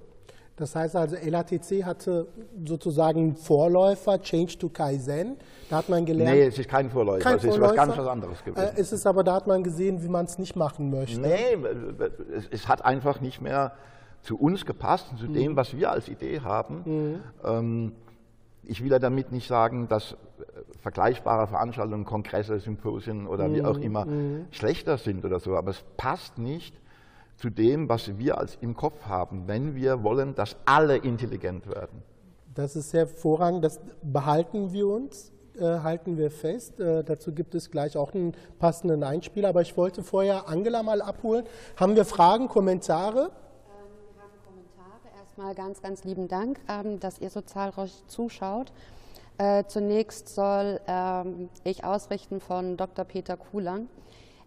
[0.56, 2.28] Das heißt also, LATC hatte
[2.64, 5.36] sozusagen einen Vorläufer, Change to Kaizen.
[5.68, 6.32] Da hat man gelernt.
[6.32, 8.64] Nee, es ist kein Vorläufer, kein es ist was ganz was anderes gewesen.
[8.64, 11.20] Äh, es ist aber, da hat man gesehen, wie man es nicht machen möchte.
[11.20, 11.56] Nee,
[12.36, 13.72] es, es hat einfach nicht mehr
[14.24, 15.34] zu uns gepasst und zu mhm.
[15.34, 16.82] dem, was wir als Idee haben.
[16.84, 17.20] Mhm.
[17.44, 17.92] Ähm,
[18.62, 20.16] ich will ja damit nicht sagen, dass äh,
[20.80, 23.54] vergleichbare Veranstaltungen, Kongresse, Symposien oder mhm.
[23.54, 23.82] wie auch mhm.
[23.82, 24.46] immer mhm.
[24.50, 26.74] schlechter sind oder so, aber es passt nicht
[27.36, 32.02] zu dem, was wir als im Kopf haben, wenn wir wollen, dass alle intelligent werden.
[32.54, 36.80] Das ist sehr hervorragend, das behalten wir uns, äh, halten wir fest.
[36.80, 41.02] Äh, dazu gibt es gleich auch einen passenden Einspieler, aber ich wollte vorher Angela mal
[41.02, 41.44] abholen.
[41.76, 43.30] Haben wir Fragen, Kommentare?
[45.34, 48.70] Erstmal ganz, ganz lieben Dank, ähm, dass ihr so zahlreich zuschaut.
[49.36, 53.04] Äh, zunächst soll ähm, ich ausrichten von Dr.
[53.04, 53.88] Peter Kuhlang,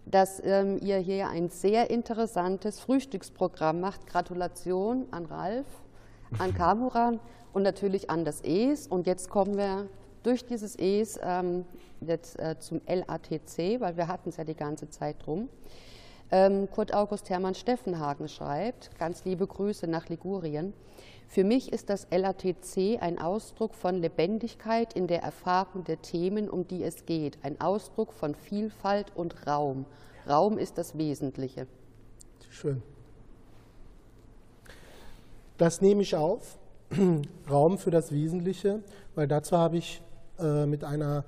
[0.06, 4.06] dass ähm, ihr hier ein sehr interessantes Frühstücksprogramm macht.
[4.06, 5.66] Gratulation an Ralf,
[6.38, 7.20] an Kamuran
[7.52, 8.86] und natürlich an das ES.
[8.86, 9.88] Und jetzt kommen wir
[10.22, 11.20] durch dieses ES
[12.00, 15.50] jetzt äh, zum LATC, weil wir hatten es ja die ganze Zeit drum.
[16.30, 20.74] Ähm, Kurt August Hermann Steffenhagen schreibt, ganz liebe Grüße nach Ligurien.
[21.26, 26.68] Für mich ist das LATC ein Ausdruck von Lebendigkeit in der Erfahrung der Themen, um
[26.68, 29.86] die es geht, ein Ausdruck von Vielfalt und Raum.
[30.28, 31.66] Raum ist das Wesentliche.
[32.50, 32.82] Schön.
[35.56, 36.58] Das nehme ich auf,
[37.50, 38.82] Raum für das Wesentliche,
[39.14, 40.02] weil dazu habe ich
[40.38, 41.24] äh, mit, einer,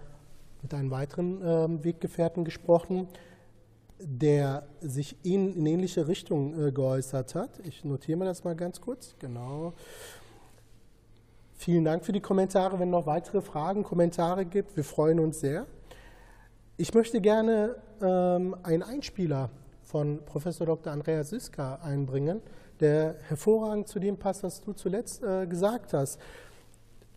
[0.62, 3.08] mit einem weiteren äh, Weggefährten gesprochen,
[4.02, 7.60] der sich in, in ähnliche Richtung äh, geäußert hat.
[7.64, 9.14] Ich notiere mir das mal ganz kurz.
[9.18, 9.74] Genau.
[11.54, 12.78] Vielen Dank für die Kommentare.
[12.78, 15.66] Wenn noch weitere Fragen, Kommentare gibt, wir freuen uns sehr.
[16.78, 19.50] Ich möchte gerne ähm, einen Einspieler
[19.82, 20.92] von Professor Dr.
[20.92, 22.40] Andreas Siska einbringen,
[22.80, 26.18] der hervorragend zu dem passt, was du zuletzt äh, gesagt hast.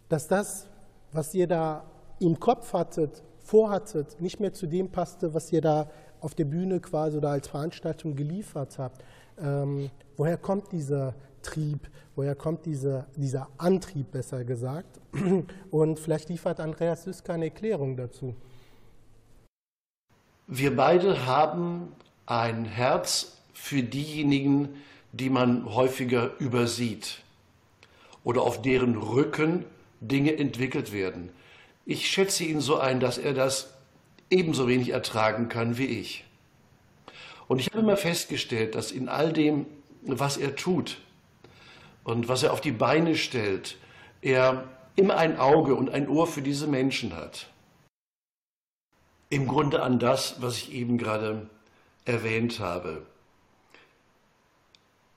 [0.10, 0.68] Dass das,
[1.14, 1.86] was ihr da
[2.20, 5.90] im Kopf hattet, vorhattet, nicht mehr zu dem passte, was ihr da
[6.24, 9.04] auf der Bühne quasi oder als Veranstaltung geliefert habt.
[9.40, 15.00] Ähm, woher kommt dieser Trieb, woher kommt diese, dieser Antrieb, besser gesagt?
[15.72, 18.36] Und vielleicht liefert Andreas Süska eine Erklärung dazu.
[20.48, 21.94] Wir beide haben
[22.26, 24.70] ein Herz für diejenigen,
[25.12, 27.22] die man häufiger übersieht
[28.24, 29.66] oder auf deren Rücken
[30.00, 31.30] Dinge entwickelt werden.
[31.86, 33.73] Ich schätze ihn so ein, dass er das
[34.30, 36.26] ebenso wenig ertragen kann wie ich.
[37.48, 39.66] Und ich habe immer festgestellt, dass in all dem,
[40.02, 40.98] was er tut
[42.04, 43.78] und was er auf die Beine stellt,
[44.22, 47.48] er immer ein Auge und ein Ohr für diese Menschen hat.
[49.30, 51.50] Im Grunde an das, was ich eben gerade
[52.06, 53.06] erwähnt habe.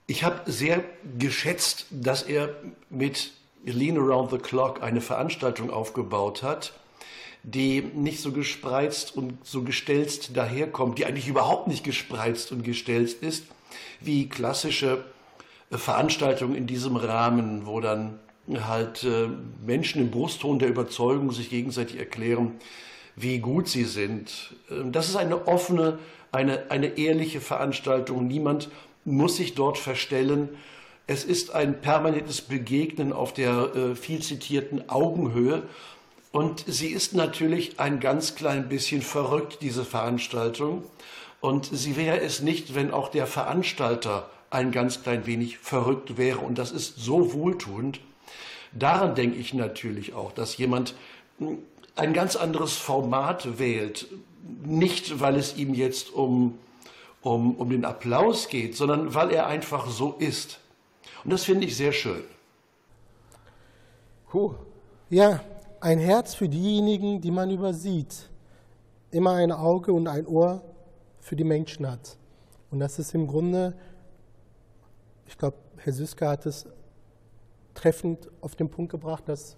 [0.07, 0.85] Ich habe sehr
[1.19, 2.55] geschätzt, dass er
[2.89, 3.33] mit
[3.65, 6.73] Lean Around the Clock eine Veranstaltung aufgebaut hat,
[7.47, 13.23] die nicht so gespreizt und so gestelzt daherkommt, die eigentlich überhaupt nicht gespreizt und gestelzt
[13.23, 13.45] ist,
[14.01, 15.05] wie klassische
[15.71, 18.19] äh, Veranstaltungen in diesem Rahmen, wo dann
[18.49, 19.29] halt äh,
[19.65, 22.57] Menschen im Brustton der Überzeugung sich gegenseitig erklären,
[23.15, 24.57] wie gut sie sind.
[24.69, 26.01] Ähm, das ist eine offene,
[26.33, 28.27] eine, eine ehrliche Veranstaltung.
[28.27, 28.71] Niemand
[29.05, 30.49] muss sich dort verstellen.
[31.07, 35.63] Es ist ein permanentes Begegnen auf der äh, viel zitierten Augenhöhe
[36.37, 40.85] und sie ist natürlich ein ganz klein bisschen verrückt, diese Veranstaltung.
[41.41, 46.41] Und sie wäre es nicht, wenn auch der Veranstalter ein ganz klein wenig verrückt wäre.
[46.41, 48.01] Und das ist so wohltuend.
[48.75, 50.95] Daran denke ich natürlich auch, dass jemand
[51.95, 54.07] ein ganz anderes Format wählt.
[54.63, 56.59] Nicht, weil es ihm jetzt um,
[57.23, 60.61] um, um den Applaus geht, sondern weil er einfach so ist.
[61.25, 62.25] Und das finde ich sehr schön.
[64.29, 64.55] Puh.
[65.09, 65.41] Ja,
[65.87, 68.29] ein Herz für diejenigen, die man übersieht.
[69.13, 70.65] Immer ein Auge und ein Ohr
[71.21, 72.19] für die Menschen hat.
[72.73, 73.73] Und das ist im Grunde,
[75.29, 76.67] ich glaube, Herr Süska hat es
[77.75, 79.57] treffend auf den Punkt gebracht, dass,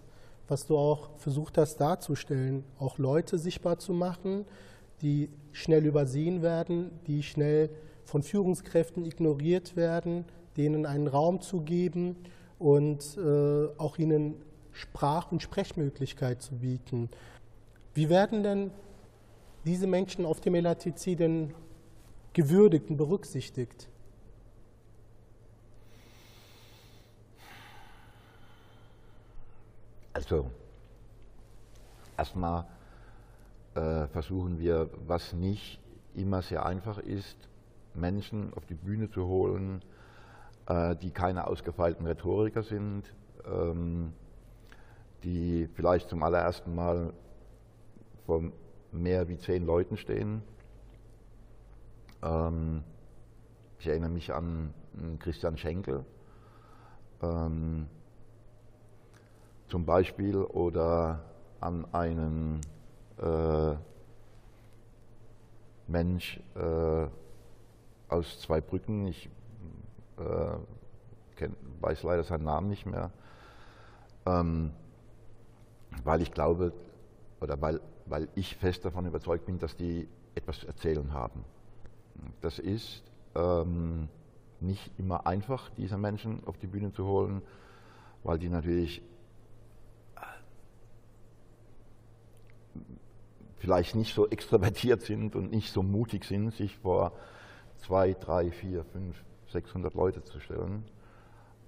[0.49, 4.45] was du auch versucht hast darzustellen, auch Leute sichtbar zu machen,
[5.01, 7.71] die schnell übersehen werden, die schnell
[8.05, 10.27] von Führungskräften ignoriert werden,
[10.59, 12.17] denen einen Raum zu geben
[12.59, 14.35] und äh, auch ihnen
[14.79, 17.11] Sprach- und Sprechmöglichkeit zu bieten.
[17.95, 18.71] Wie werden denn
[19.65, 21.53] diese Menschen auf dem LATC denn
[22.33, 23.89] gewürdigt und berücksichtigt?
[30.13, 30.49] Also,
[32.17, 32.65] erstmal
[33.75, 35.81] äh, versuchen wir, was nicht
[36.15, 37.37] immer sehr einfach ist,
[37.95, 39.83] Menschen auf die Bühne zu holen,
[40.69, 43.03] äh, die keine ausgefeilten Rhetoriker sind,
[43.45, 44.13] ähm,
[45.25, 47.13] die vielleicht zum allerersten Mal
[48.27, 48.43] vor
[48.93, 50.43] mehr wie zehn Leuten stehen.
[52.23, 52.83] Ähm,
[53.79, 54.75] ich erinnere mich an
[55.19, 56.05] Christian Schenkel
[57.23, 57.87] ähm,
[59.69, 61.21] zum Beispiel oder
[61.61, 62.61] an einen
[63.19, 63.75] äh,
[65.87, 67.07] Mensch äh,
[68.09, 69.29] aus Zweibrücken, ich
[70.19, 70.57] äh,
[71.37, 73.11] kenn, weiß leider seinen Namen nicht mehr,
[74.27, 74.73] ähm,
[76.05, 76.73] weil ich glaube
[77.41, 81.45] oder weil, weil ich fest davon überzeugt bin, dass die etwas zu erzählen haben.
[82.41, 83.03] Das ist
[83.35, 84.09] ähm,
[84.61, 87.43] nicht immer einfach, diese Menschen auf die Bühne zu holen,
[88.25, 89.03] weil die natürlich
[90.17, 90.21] äh,
[93.59, 97.13] vielleicht nicht so extrovertiert sind und nicht so mutig sind, sich vor
[97.79, 99.17] zwei, drei, vier, fünf,
[99.53, 100.85] 600 Leute zu stellen.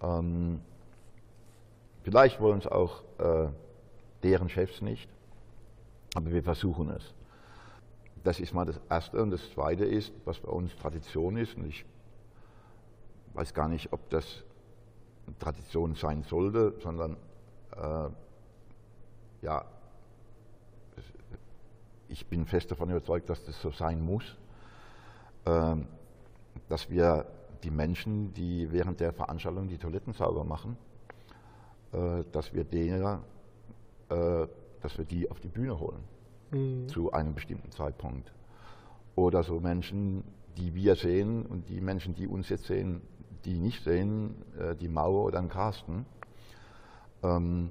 [0.02, 0.60] Ähm,
[2.02, 3.48] vielleicht wollen es auch äh,
[4.22, 5.08] deren Chefs nicht,
[6.14, 7.14] aber wir versuchen es.
[8.22, 9.22] Das ist mal das Erste.
[9.22, 11.84] Und das Zweite ist, was bei uns Tradition ist, und ich
[13.34, 14.44] weiß gar nicht, ob das
[15.38, 17.16] Tradition sein sollte, sondern
[17.76, 18.08] äh,
[19.42, 19.64] ja,
[22.08, 24.36] ich bin fest davon überzeugt, dass das so sein muss,
[25.44, 25.76] äh,
[26.68, 27.26] dass wir
[27.62, 30.76] die Menschen, die während der Veranstaltung die Toiletten sauber machen,
[31.92, 33.20] äh, dass wir denen,
[34.10, 34.46] äh,
[34.82, 36.02] dass wir die auf die Bühne holen
[36.50, 36.88] mhm.
[36.88, 38.32] zu einem bestimmten Zeitpunkt.
[39.14, 40.24] Oder so Menschen,
[40.56, 43.02] die wir sehen und die Menschen, die uns jetzt sehen,
[43.44, 46.06] die nicht sehen, äh, die Mauer oder ein Carsten.
[47.22, 47.70] Ähm,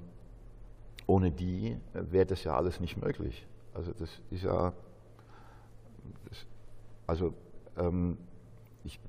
[1.06, 3.46] ohne die wäre das ja alles nicht möglich.
[3.74, 4.72] Also das ist ja,
[6.28, 6.46] das,
[7.06, 7.34] also
[7.76, 8.16] ähm,
[8.84, 9.00] ich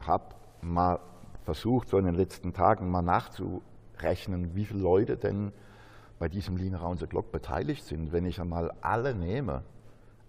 [0.00, 1.00] habe mal
[1.44, 5.52] versucht, so in den letzten Tagen mal nachzurechnen, wie viele Leute denn
[6.20, 8.12] bei diesem Lean Around the Clock beteiligt sind.
[8.12, 9.62] Wenn ich einmal alle nehme,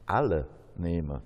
[0.05, 1.21] alle nehme,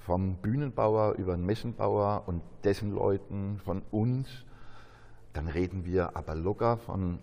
[0.00, 4.28] vom Bühnenbauer über den Messenbauer und dessen Leuten, von uns,
[5.32, 7.20] dann reden wir aber locker von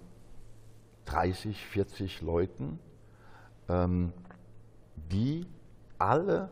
[1.05, 2.79] 30, 40 Leuten,
[3.67, 4.11] ähm,
[4.95, 5.45] die
[5.99, 6.49] alle,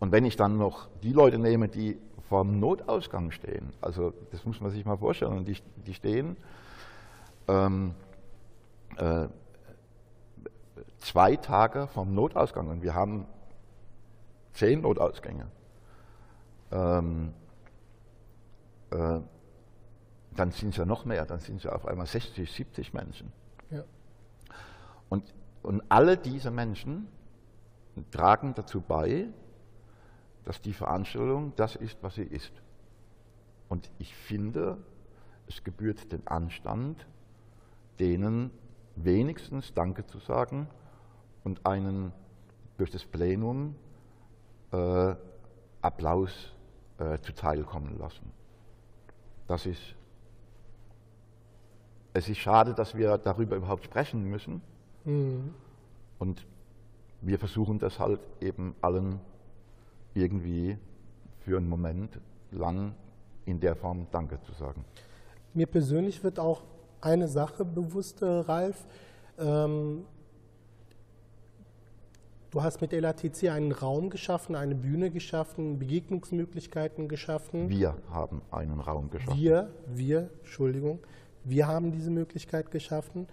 [0.00, 1.96] und wenn ich dann noch die Leute nehme, die
[2.28, 6.36] vorm Notausgang stehen, also das muss man sich mal vorstellen, die, die stehen
[7.46, 7.94] ähm,
[8.96, 9.28] äh,
[10.98, 13.26] zwei Tage vom Notausgang und wir haben
[14.52, 15.46] zehn Notausgänge.
[16.70, 17.34] Ähm,
[18.90, 19.20] äh,
[20.36, 23.32] dann sind es ja noch mehr, dann sind es ja auf einmal 60, 70 Menschen.
[23.70, 23.84] Ja.
[25.08, 25.32] Und,
[25.62, 27.06] und alle diese Menschen
[28.10, 29.28] tragen dazu bei,
[30.44, 32.52] dass die Veranstaltung das ist, was sie ist.
[33.68, 34.78] Und ich finde,
[35.46, 37.06] es gebührt den Anstand,
[37.98, 38.50] denen
[38.96, 40.68] wenigstens Danke zu sagen
[41.42, 42.12] und einen
[42.76, 43.74] durch das Plenum
[44.72, 45.14] äh,
[45.82, 46.52] Applaus
[46.98, 48.32] äh, zuteilkommen lassen.
[49.46, 49.94] Das ist,
[52.12, 54.62] es ist schade, dass wir darüber überhaupt sprechen müssen.
[55.04, 55.54] Mhm.
[56.18, 56.46] Und
[57.20, 59.20] wir versuchen das halt eben allen
[60.14, 60.78] irgendwie
[61.40, 62.18] für einen Moment
[62.50, 62.94] lang
[63.44, 64.84] in der Form Danke zu sagen.
[65.52, 66.62] Mir persönlich wird auch
[67.04, 68.86] eine Sache bewusst, äh, Ralf.
[69.38, 70.04] Ähm,
[72.54, 77.68] Du hast mit LATC einen Raum geschaffen, eine Bühne geschaffen, Begegnungsmöglichkeiten geschaffen.
[77.68, 79.36] Wir haben einen Raum geschaffen.
[79.36, 81.00] Wir, wir, Entschuldigung,
[81.42, 83.26] wir haben diese Möglichkeit geschaffen.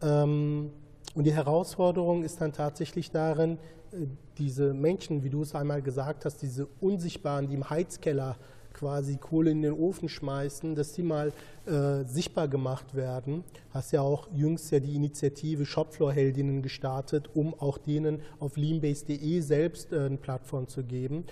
[0.00, 0.70] Ähm,
[1.16, 3.58] und die Herausforderung ist dann tatsächlich darin,
[3.90, 4.06] äh,
[4.38, 8.36] diese Menschen, wie du es einmal gesagt hast, diese Unsichtbaren, die im Heizkeller
[8.80, 11.32] quasi Kohle in den Ofen schmeißen, dass die mal
[11.66, 13.44] äh, sichtbar gemacht werden.
[13.74, 19.92] Hast ja auch jüngst ja die Initiative Shopfloor-Heldinnen gestartet, um auch denen auf leanbase.de selbst
[19.92, 21.24] äh, eine Plattform zu geben.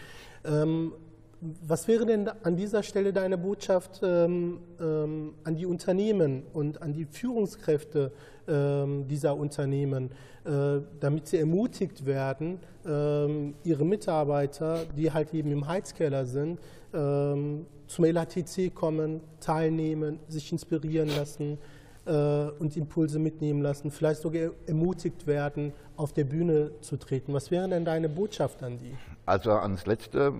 [0.44, 0.92] Ähm,
[1.40, 6.92] was wäre denn an dieser Stelle deine Botschaft ähm, ähm, an die Unternehmen und an
[6.92, 8.12] die Führungskräfte
[8.48, 10.10] ähm, dieser Unternehmen,
[10.44, 16.58] äh, damit sie ermutigt werden, ähm, ihre Mitarbeiter, die halt eben im Heizkeller sind,
[16.92, 21.58] zum LATC kommen, teilnehmen, sich inspirieren lassen
[22.06, 27.32] äh, und Impulse mitnehmen lassen, vielleicht sogar ermutigt werden, auf der Bühne zu treten.
[27.34, 28.94] Was wäre denn deine Botschaft an die?
[29.26, 30.32] Also ans Letzte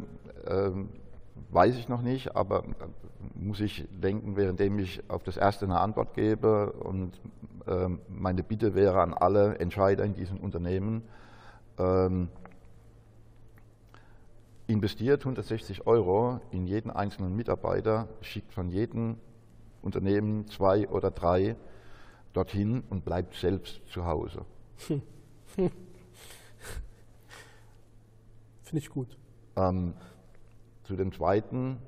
[0.47, 0.71] äh,
[1.51, 2.65] weiß ich noch nicht, aber
[3.35, 6.73] muss ich denken, währenddem ich auf das Erste eine Antwort gebe.
[6.73, 7.21] Und
[7.67, 11.03] äh, meine Bitte wäre an alle Entscheider in diesen Unternehmen,
[11.79, 12.29] ähm,
[14.69, 19.17] investiert 160 Euro in jeden einzelnen Mitarbeiter, schickt von jedem
[19.83, 21.57] Unternehmen zwei oder drei
[22.35, 24.45] dorthin und bleibt selbst zu Hause.
[24.87, 25.03] Hm.
[28.63, 29.17] Finde ich gut.
[29.57, 29.95] Ähm,
[30.85, 31.79] zu dem zweiten.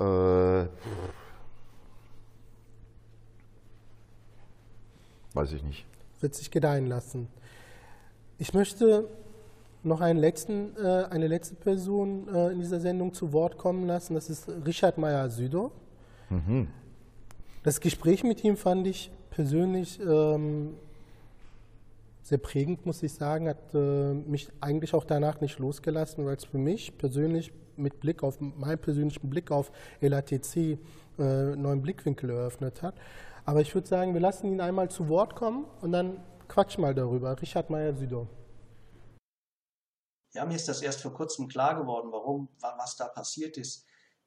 [0.00, 0.66] Äh,
[5.34, 5.84] weiß ich nicht.
[6.20, 7.28] Wird sich gedeihen lassen.
[8.38, 9.08] Ich möchte
[9.82, 14.14] noch einen letzten, äh, eine letzte Person äh, in dieser Sendung zu Wort kommen lassen.
[14.14, 15.72] Das ist Richard Meyer-Südow.
[16.30, 16.68] Mhm.
[17.62, 20.74] Das Gespräch mit ihm fand ich persönlich ähm,
[22.22, 23.48] sehr prägend, muss ich sagen.
[23.48, 28.22] Hat äh, mich eigentlich auch danach nicht losgelassen, weil es für mich persönlich mit Blick
[28.22, 32.94] auf meinen persönlichen Blick auf LATC äh, neuen Blickwinkel eröffnet hat.
[33.44, 36.18] Aber ich würde sagen, wir lassen ihn einmal zu Wort kommen und dann
[36.48, 37.40] quatschen mal darüber.
[37.40, 38.26] Richard Meyer-Südow.
[40.34, 43.84] Ja, mir ist das erst vor kurzem klar geworden, warum, was da passiert ist.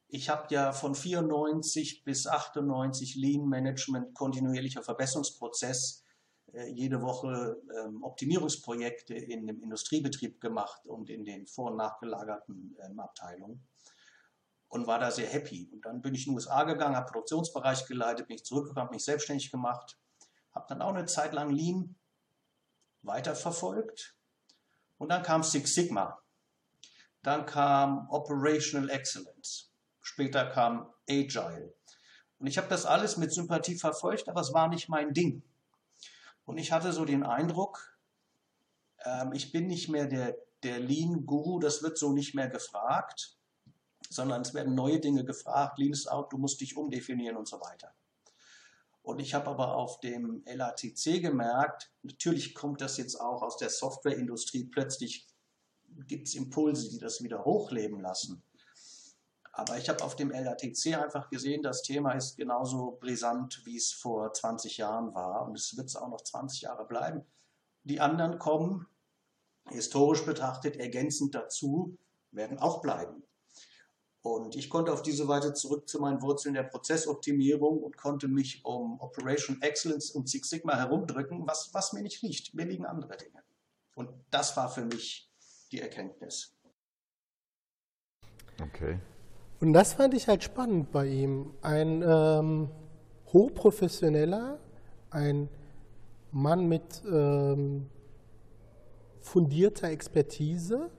[0.07, 6.03] Ich habe ja von 94 bis 98 Lean Management kontinuierlicher Verbesserungsprozess
[6.53, 12.77] äh, jede Woche ähm, Optimierungsprojekte in dem Industriebetrieb gemacht und in den vor- und nachgelagerten
[12.83, 13.67] ähm, Abteilungen.
[14.67, 15.69] und war da sehr happy.
[15.71, 19.05] Und dann bin ich in die USA gegangen, habe Produktionsbereich geleitet, bin ich zurückgekommen, mich
[19.05, 19.97] selbstständig gemacht,
[20.53, 21.95] habe dann auch eine Zeit lang Lean
[23.01, 24.15] weiterverfolgt.
[24.97, 26.19] Und dann kam Six Sigma.
[27.21, 29.71] Dann kam Operational Excellence.
[30.01, 31.73] Später kam Agile.
[32.39, 35.41] Und ich habe das alles mit Sympathie verfolgt, aber es war nicht mein Ding.
[36.45, 37.97] Und ich hatte so den Eindruck,
[39.03, 43.35] ähm, ich bin nicht mehr der, der Lean-Guru, das wird so nicht mehr gefragt,
[44.09, 45.79] sondern es werden neue Dinge gefragt.
[45.79, 47.93] Lean ist out, du musst dich umdefinieren und so weiter.
[49.05, 53.69] Und ich habe aber auf dem LATC gemerkt, natürlich kommt das jetzt auch aus der
[53.69, 55.27] Softwareindustrie, plötzlich
[56.07, 58.41] gibt es Impulse, die das wieder hochleben lassen.
[59.53, 63.93] Aber ich habe auf dem LATC einfach gesehen, das Thema ist genauso brisant, wie es
[63.93, 65.45] vor 20 Jahren war.
[65.45, 67.23] Und es wird es auch noch 20 Jahre bleiben.
[67.83, 68.87] Die anderen kommen,
[69.69, 71.95] historisch betrachtet, ergänzend dazu,
[72.31, 73.21] werden auch bleiben.
[74.25, 78.65] Und ich konnte auf diese Weise zurück zu meinen Wurzeln der Prozessoptimierung und konnte mich
[78.65, 82.55] um Operation Excellence und Six Sigma herumdrücken, was, was mir nicht liegt.
[82.55, 83.43] Mir liegen andere Dinge.
[83.93, 85.31] Und das war für mich
[85.71, 86.57] die Erkenntnis.
[88.59, 88.97] Okay.
[89.59, 91.53] Und das fand ich halt spannend bei ihm.
[91.61, 92.71] Ein ähm,
[93.31, 94.59] hochprofessioneller,
[95.11, 95.49] ein
[96.31, 97.91] Mann mit ähm,
[99.21, 100.89] fundierter Expertise,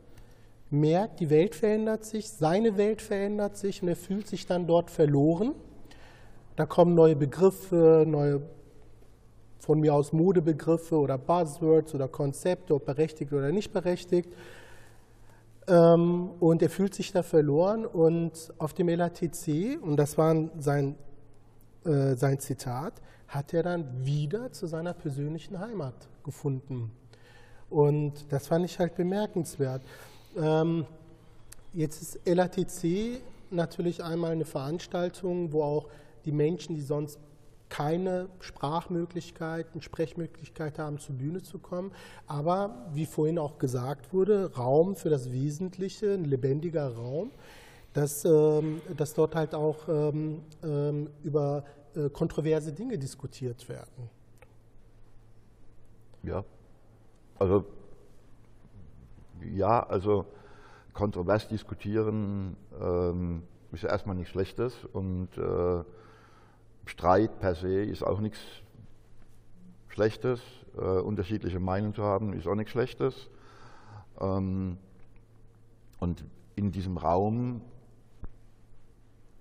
[0.71, 4.91] merkt, die Welt verändert sich, seine Welt verändert sich und er fühlt sich dann dort
[4.91, 5.55] verloren.
[6.57, 8.43] Da kommen neue Begriffe, neue
[9.59, 14.33] von mir aus Modebegriffe oder Buzzwords oder Konzepte, ob berechtigt oder nicht berechtigt.
[15.67, 20.95] Ähm, und er fühlt sich da verloren und auf dem LATC, und das war sein,
[21.85, 22.95] äh, sein Zitat,
[23.27, 26.93] hat er dann wieder zu seiner persönlichen Heimat gefunden.
[27.69, 29.83] Und das fand ich halt bemerkenswert.
[30.37, 30.87] Ähm,
[31.73, 33.21] jetzt ist LATC
[33.51, 35.89] natürlich einmal eine Veranstaltung, wo auch
[36.25, 37.19] die Menschen, die sonst
[37.69, 41.93] keine Sprachmöglichkeiten, Sprechmöglichkeit haben, zur Bühne zu kommen.
[42.27, 47.31] Aber wie vorhin auch gesagt wurde, Raum für das Wesentliche, ein lebendiger Raum,
[47.93, 51.65] dass, ähm, dass dort halt auch ähm, ähm, über
[51.95, 54.11] äh, kontroverse Dinge diskutiert werden.
[56.23, 56.45] Ja,
[57.39, 57.65] also
[59.43, 60.27] ja, also
[60.93, 65.85] kontrovers diskutieren ähm, ist ja erstmal nichts Schlechtes und äh,
[66.87, 68.41] Streit per se ist auch nichts
[69.89, 70.41] Schlechtes.
[70.77, 73.29] Äh, unterschiedliche Meinungen zu haben ist auch nichts Schlechtes.
[74.21, 74.79] Ähm,
[75.99, 76.25] und
[76.55, 77.61] in diesem Raum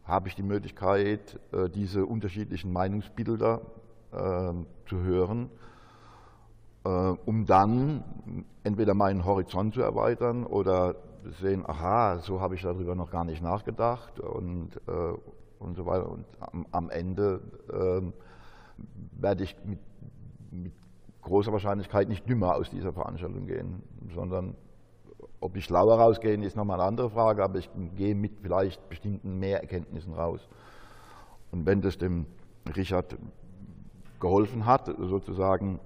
[0.04, 3.62] habe ich die Möglichkeit, äh, diese unterschiedlichen Meinungsbilder
[4.12, 4.54] äh,
[4.88, 5.50] zu hören
[6.88, 8.03] um dann
[8.63, 10.95] entweder meinen Horizont zu erweitern oder
[11.41, 15.13] sehen, aha, so habe ich darüber noch gar nicht nachgedacht und, äh,
[15.59, 16.09] und so weiter.
[16.09, 18.01] Und am, am Ende äh,
[19.19, 19.79] werde ich mit,
[20.51, 20.73] mit,
[21.21, 23.81] großer Wahrscheinlichkeit nicht dümmer aus dieser Veranstaltung gehen,
[24.13, 24.55] sondern
[25.39, 29.39] ob ich schlauer rausgehe, ist nochmal eine andere Frage, aber ich gehe mit vielleicht bestimmten
[29.39, 30.47] Mehrerkenntnissen raus.
[31.51, 32.27] Und wenn das dem
[32.75, 33.17] Richard
[34.19, 35.79] geholfen hat, sozusagen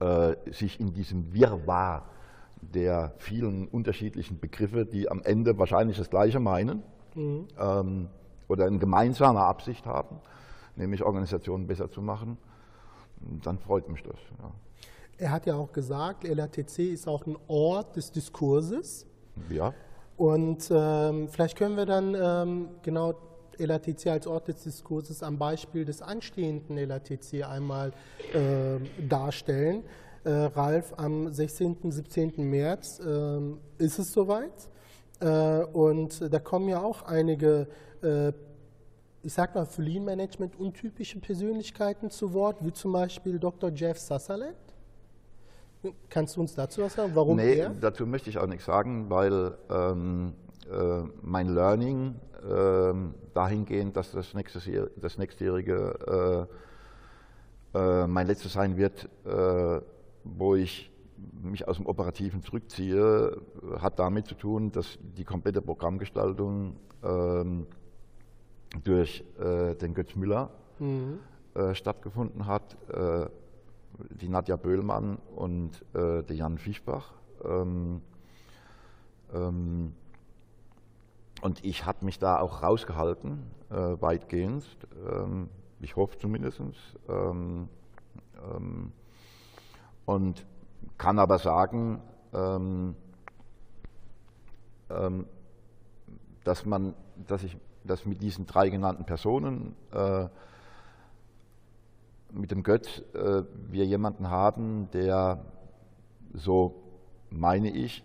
[0.00, 2.06] äh, sich in diesem Wirrwarr
[2.60, 6.82] der vielen unterschiedlichen Begriffe, die am Ende wahrscheinlich das Gleiche meinen
[7.14, 7.48] mhm.
[7.58, 8.08] ähm,
[8.48, 10.20] oder eine gemeinsame Absicht haben,
[10.76, 12.38] nämlich Organisationen besser zu machen,
[13.42, 14.16] dann freut mich das.
[14.38, 14.50] Ja.
[15.16, 19.06] Er hat ja auch gesagt, LATC ist auch ein Ort des Diskurses.
[19.48, 19.72] Ja.
[20.16, 23.14] Und ähm, vielleicht können wir dann ähm, genau
[23.58, 27.92] LATC als Ort des Diskurses am Beispiel des anstehenden LATC einmal
[28.32, 28.78] äh,
[29.08, 29.84] darstellen.
[30.24, 31.90] Äh, Ralf, am 16.
[31.90, 32.48] 17.
[32.48, 33.40] März äh,
[33.78, 34.68] ist es soweit.
[35.20, 37.68] Äh, und da kommen ja auch einige,
[38.02, 38.32] äh,
[39.22, 43.70] ich sag mal, für Lean Management untypische Persönlichkeiten zu Wort, wie zum Beispiel Dr.
[43.70, 44.56] Jeff Sutherland.
[46.08, 47.12] Kannst du uns dazu was sagen?
[47.14, 47.70] Warum nee, er?
[47.70, 50.43] dazu möchte ich auch nichts sagen, weil ähm, äh,
[51.22, 52.16] mein Learning
[52.48, 56.46] ähm, dahingehend, dass das, nächstes das nächstjährige
[57.74, 59.80] äh, äh, mein letztes sein wird, äh,
[60.24, 60.90] wo ich
[61.42, 63.40] mich aus dem Operativen zurückziehe,
[63.78, 67.66] hat damit zu tun, dass die komplette Programmgestaltung ähm,
[68.82, 71.18] durch äh, den Götz Müller mhm.
[71.54, 73.26] Äh, stattgefunden hat, äh,
[74.20, 77.12] die Nadja Böhlmann und der Jan Fischbach.
[77.44, 78.00] Ähm,
[79.32, 79.92] ähm,
[81.44, 84.64] und ich habe mich da auch rausgehalten, äh, weitgehend.
[85.06, 86.58] Ähm, ich hoffe zumindest.
[87.06, 87.68] Ähm,
[88.50, 88.92] ähm,
[90.06, 90.46] und
[90.96, 92.00] kann aber sagen,
[92.32, 92.96] ähm,
[94.88, 95.26] ähm,
[96.44, 96.94] dass man,
[97.26, 100.28] dass ich, dass mit diesen drei genannten Personen, äh,
[102.32, 105.44] mit dem Götz, äh, wir jemanden haben, der,
[106.32, 106.82] so
[107.28, 108.02] meine ich,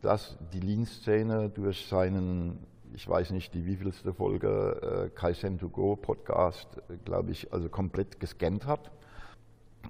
[0.00, 5.96] dass die Lean-Szene durch seinen, ich weiß nicht, die wievielste Folge äh, Kaizen to Go
[5.96, 8.90] Podcast, äh, glaube ich, also komplett gescannt hat.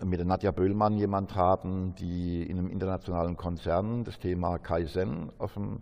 [0.05, 5.55] Mit der Nadja Böhlmann jemand haben, die in einem internationalen Konzern das Thema Kaizen auf
[5.55, 5.81] dem,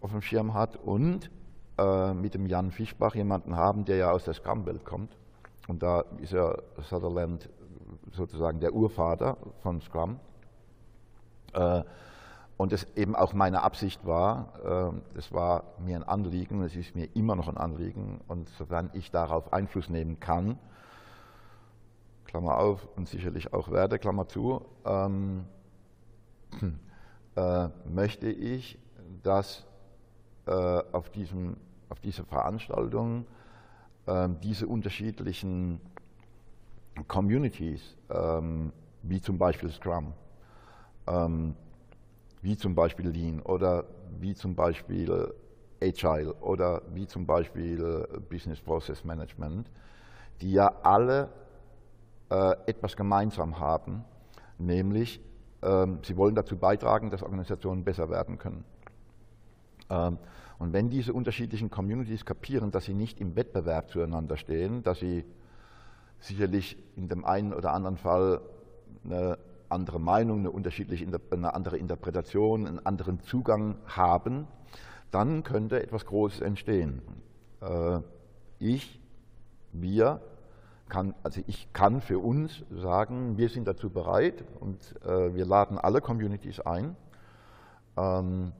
[0.00, 1.30] auf dem Schirm hat und
[1.78, 5.16] äh, mit dem Jan Fischbach jemanden haben, der ja aus der Scrum-Welt kommt.
[5.68, 6.56] Und da ist ja
[6.88, 7.48] Sutherland
[8.12, 10.18] sozusagen der Urvater von Scrum.
[11.52, 11.82] Äh,
[12.56, 16.94] und es eben auch meine Absicht war, es äh, war mir ein Anliegen, es ist
[16.94, 20.58] mir immer noch ein Anliegen, und sofern ich darauf Einfluss nehmen kann,
[22.24, 25.44] Klammer auf, und sicherlich auch werde, Klammer zu, ähm,
[27.36, 28.78] äh, möchte ich,
[29.22, 29.66] dass
[30.46, 30.50] äh,
[30.92, 31.56] auf, diesem,
[31.90, 33.26] auf dieser Veranstaltung
[34.06, 35.80] äh, diese unterschiedlichen
[37.06, 40.14] Communities, ähm, wie zum Beispiel Scrum,
[41.06, 41.54] ähm,
[42.46, 43.86] wie zum Beispiel Lean oder
[44.20, 45.34] wie zum Beispiel
[45.82, 49.68] Agile oder wie zum Beispiel Business Process Management,
[50.40, 51.28] die ja alle
[52.30, 54.04] äh, etwas gemeinsam haben,
[54.58, 55.20] nämlich
[55.60, 58.64] ähm, sie wollen dazu beitragen, dass Organisationen besser werden können.
[59.90, 60.16] Ähm,
[60.60, 65.24] und wenn diese unterschiedlichen Communities kapieren, dass sie nicht im Wettbewerb zueinander stehen, dass sie
[66.20, 68.40] sicherlich in dem einen oder anderen Fall
[69.04, 69.36] eine
[69.68, 74.46] andere Meinung, eine, unterschiedliche, eine andere Interpretation, einen anderen Zugang haben,
[75.10, 77.02] dann könnte etwas Großes entstehen.
[77.60, 78.00] Äh,
[78.58, 79.00] ich,
[79.72, 80.20] wir,
[80.88, 85.78] kann, also ich kann für uns sagen, wir sind dazu bereit und äh, wir laden
[85.78, 86.96] alle Communities ein,
[87.96, 88.52] ähm,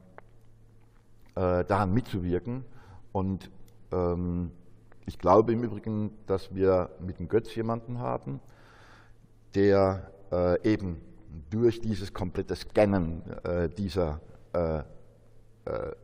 [1.34, 2.64] äh, daran mitzuwirken.
[3.12, 3.50] Und
[3.92, 4.50] ähm,
[5.06, 8.40] ich glaube im Übrigen, dass wir mit dem Götz jemanden haben,
[9.54, 11.00] der äh, eben
[11.50, 14.20] durch dieses komplette Scannen äh, dieser
[14.52, 14.82] äh, äh,
[15.66, 15.94] äh,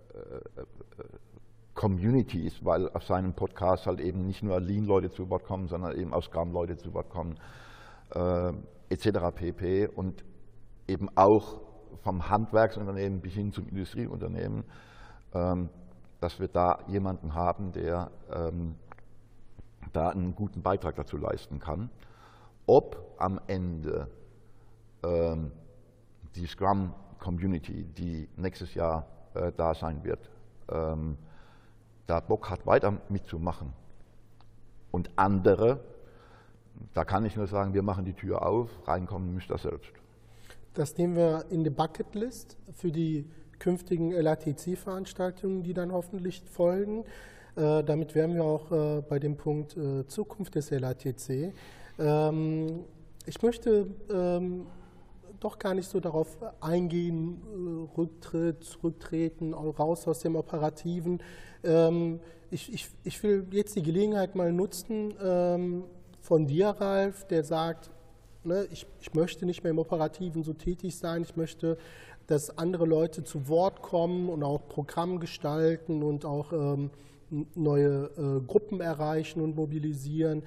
[1.74, 6.12] Communities, weil auf seinem Podcast halt eben nicht nur Lean-Leute zu Wort kommen, sondern eben
[6.12, 7.38] auch Scrum-Leute zu Wort kommen,
[8.14, 8.52] äh,
[8.90, 9.34] etc.
[9.34, 9.88] pp.
[9.88, 10.22] Und
[10.86, 11.60] eben auch
[12.02, 14.64] vom Handwerksunternehmen bis hin zum Industrieunternehmen,
[15.34, 15.70] ähm,
[16.20, 18.76] dass wir da jemanden haben, der ähm,
[19.92, 21.90] da einen guten Beitrag dazu leisten kann.
[22.66, 24.08] Ob am Ende
[25.04, 25.52] ähm,
[26.34, 30.30] die Scrum Community, die nächstes Jahr äh, da sein wird,
[30.70, 31.16] ähm,
[32.06, 33.72] da Bock hat, weiter mitzumachen.
[34.90, 35.80] Und andere,
[36.94, 39.92] da kann ich nur sagen, wir machen die Tür auf, reinkommen müsst ihr selbst.
[40.74, 47.04] Das nehmen wir in die Bucketlist für die künftigen LATC-Veranstaltungen, die dann hoffentlich folgen.
[47.54, 51.52] Äh, damit wären wir auch äh, bei dem Punkt äh, Zukunft des LATC.
[51.98, 52.84] Ähm,
[53.26, 54.66] ich möchte ähm,
[55.40, 57.40] doch gar nicht so darauf eingehen,
[57.94, 61.22] äh, Rücktritt, Zurücktreten, raus aus dem Operativen.
[61.64, 62.20] Ähm,
[62.50, 65.84] ich, ich, ich will jetzt die Gelegenheit mal nutzen ähm,
[66.20, 67.90] von dir, Ralf, der sagt,
[68.44, 71.78] ne, ich, ich möchte nicht mehr im Operativen so tätig sein, ich möchte
[72.26, 76.90] dass andere Leute zu Wort kommen und auch Programm gestalten und auch ähm,
[77.54, 80.42] neue äh, Gruppen erreichen und mobilisieren.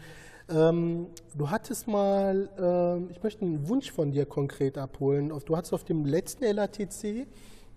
[0.48, 5.34] Ähm, du hattest mal, äh, ich möchte einen Wunsch von dir konkret abholen.
[5.46, 7.26] Du hattest auf dem letzten LATC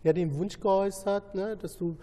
[0.05, 1.97] ja den Wunsch geäußert, ne, dass du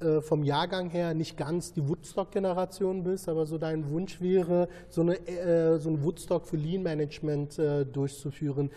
[0.00, 5.00] äh, vom Jahrgang her nicht ganz die Woodstock-Generation bist, aber so dein Wunsch wäre, so,
[5.00, 8.70] eine, äh, so ein Woodstock für Lean Management äh, durchzuführen.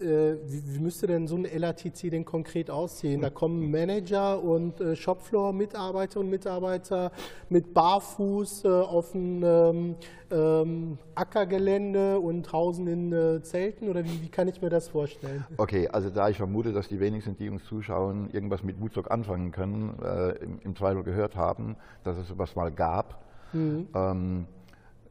[0.00, 3.20] Äh, wie, wie, müsste denn so ein LATC denn konkret aussehen?
[3.20, 7.12] Da kommen Manager und äh, Shopfloor-Mitarbeiter und Mitarbeiter
[7.50, 9.96] mit Barfuß äh, auf ein ähm,
[10.30, 15.44] ähm, Ackergelände und hausen in äh, Zelten oder wie, wie, kann ich mir das vorstellen?
[15.58, 19.52] Okay, also da ich vermute, dass die wenigsten, die uns zuschauen, irgendwas mit Woodstock anfangen
[19.52, 23.22] können, äh, im, im, Zweifel gehört haben, dass es sowas mal gab,
[23.52, 23.88] mhm.
[23.94, 24.46] ähm,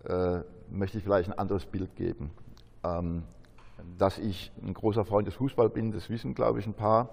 [0.05, 0.39] äh,
[0.71, 2.31] möchte ich vielleicht ein anderes Bild geben.
[3.97, 7.09] Dass ich ein großer Freund des Fußballs bin, das wissen, glaube ich, ein paar.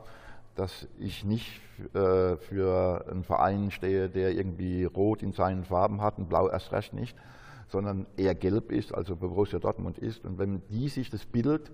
[0.55, 1.61] Dass ich nicht
[1.95, 6.73] äh, für einen Verein stehe, der irgendwie rot in seinen Farben hat und blau erst
[6.73, 7.17] recht nicht,
[7.69, 10.25] sondern eher gelb ist, also Borussia Dortmund ist.
[10.25, 11.71] Und wenn die sich das Bild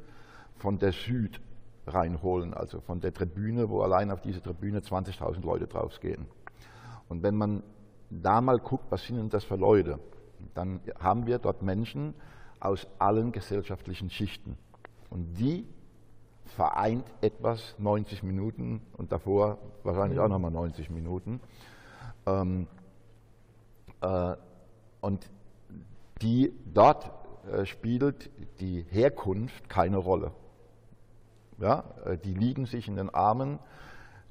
[0.57, 1.41] von der Süd
[1.87, 6.27] reinholen, also von der Tribüne, wo allein auf diese Tribüne 20.000 Leute draufgehen.
[7.09, 7.63] Und wenn man
[8.11, 9.99] da mal guckt, was sind denn das für Leute,
[10.55, 12.15] dann haben wir dort Menschen
[12.61, 14.57] aus allen gesellschaftlichen Schichten.
[15.13, 15.67] Und die
[16.57, 21.41] vereint etwas 90 Minuten und davor wahrscheinlich auch nochmal 90 Minuten.
[22.25, 22.67] Ähm,
[24.01, 24.37] äh,
[25.03, 25.31] und
[26.23, 27.11] die dort
[27.51, 28.31] äh, spielt
[28.61, 30.33] die Herkunft keine Rolle.
[31.59, 33.59] Ja, äh, die liegen sich in den Armen,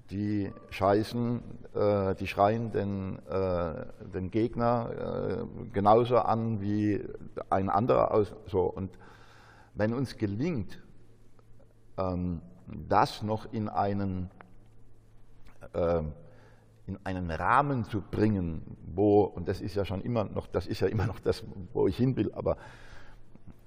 [0.09, 1.43] die scheißen,
[1.75, 3.85] äh, die schreien den, äh,
[4.15, 7.03] den Gegner äh, genauso an wie
[7.51, 8.11] ein anderer.
[8.11, 8.63] Aus, so.
[8.63, 8.97] Und
[9.73, 10.81] wenn uns gelingt,
[11.97, 14.29] ähm, das noch in einen,
[15.73, 16.13] ähm,
[16.87, 20.79] in einen Rahmen zu bringen, wo, und das ist ja schon immer noch, das ist
[20.79, 21.43] ja immer noch das,
[21.73, 22.57] wo ich hin will, aber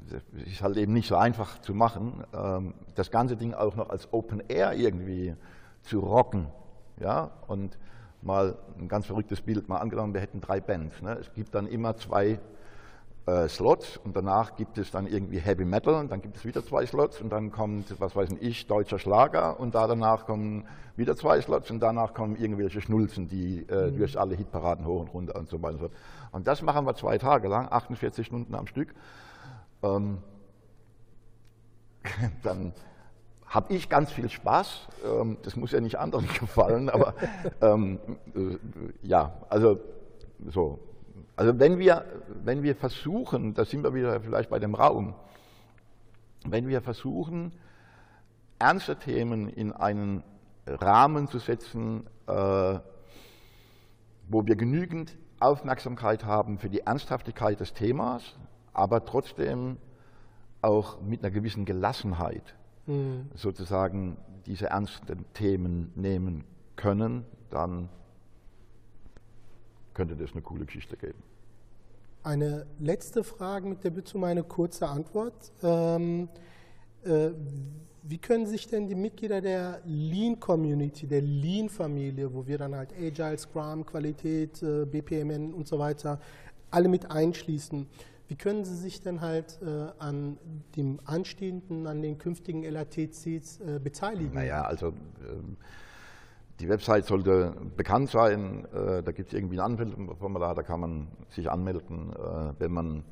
[0.07, 3.91] es ist halt eben nicht so einfach zu machen, ähm, das ganze Ding auch noch
[3.91, 5.35] als Open Air irgendwie
[5.83, 6.49] zu rocken.
[7.01, 7.31] Ja?
[7.47, 7.79] Und
[8.23, 11.01] mal ein ganz verrücktes Bild, mal angenommen, wir hätten drei Bands.
[11.03, 11.15] Ne?
[11.15, 12.39] Es gibt dann immer zwei
[13.27, 16.65] äh, Slots und danach gibt es dann irgendwie Heavy Metal und dann gibt es wieder
[16.65, 21.17] zwei Slots und dann kommt, was weiß ich, deutscher Schlager und da danach kommen wieder
[21.17, 23.97] zwei Slots und danach kommen irgendwelche Schnulzen, die äh, mhm.
[23.97, 25.99] durch alle Hitparaden hoch und runter und so weiter und so fort.
[26.33, 28.95] Und das machen wir zwei Tage lang, 48 Stunden am Stück.
[29.83, 30.19] Ähm,
[32.43, 32.73] dann
[33.47, 34.89] habe ich ganz viel Spaß.
[35.07, 37.15] Ähm, das muss ja nicht anderen gefallen, aber
[37.63, 37.99] ähm,
[38.35, 38.59] äh,
[39.03, 39.81] ja, also
[40.49, 40.79] so.
[41.37, 42.05] Also wenn wir,
[42.45, 45.15] wenn wir versuchen, da sind wir wieder vielleicht bei dem Raum,
[46.47, 47.53] wenn wir versuchen,
[48.59, 50.23] ernste Themen in einen
[50.67, 52.79] Rahmen zu setzen, äh,
[54.29, 58.37] wo wir genügend Aufmerksamkeit haben für die Ernsthaftigkeit des Themas,
[58.73, 59.77] aber trotzdem
[60.63, 62.55] auch mit einer gewissen Gelassenheit
[62.87, 63.31] mhm.
[63.35, 64.17] sozusagen
[64.47, 66.45] diese ernsten Themen nehmen
[66.77, 67.89] können, dann
[69.95, 71.23] könnte das eine coole Geschichte geben.
[72.23, 75.53] Eine letzte Frage mit der Bitte um eine kurze Antwort.
[75.63, 76.29] Ähm,
[77.05, 77.31] äh,
[78.03, 83.39] wie können sich denn die Mitglieder der Lean-Community, der Lean-Familie, wo wir dann halt Agile,
[83.39, 86.21] Scrum, Qualität, äh, BPMN und so weiter,
[86.71, 87.87] alle mit einschließen,
[88.29, 90.39] wie können Sie sich denn halt äh, an
[90.77, 94.35] dem anstehenden, an den künftigen LATCs äh, beteiligen?
[94.35, 95.57] Naja, also ähm,
[96.61, 98.67] die Website sollte bekannt sein.
[98.73, 103.05] Äh, da gibt es irgendwie ein Anmeldungsformular, da kann man sich anmelden, äh, wenn man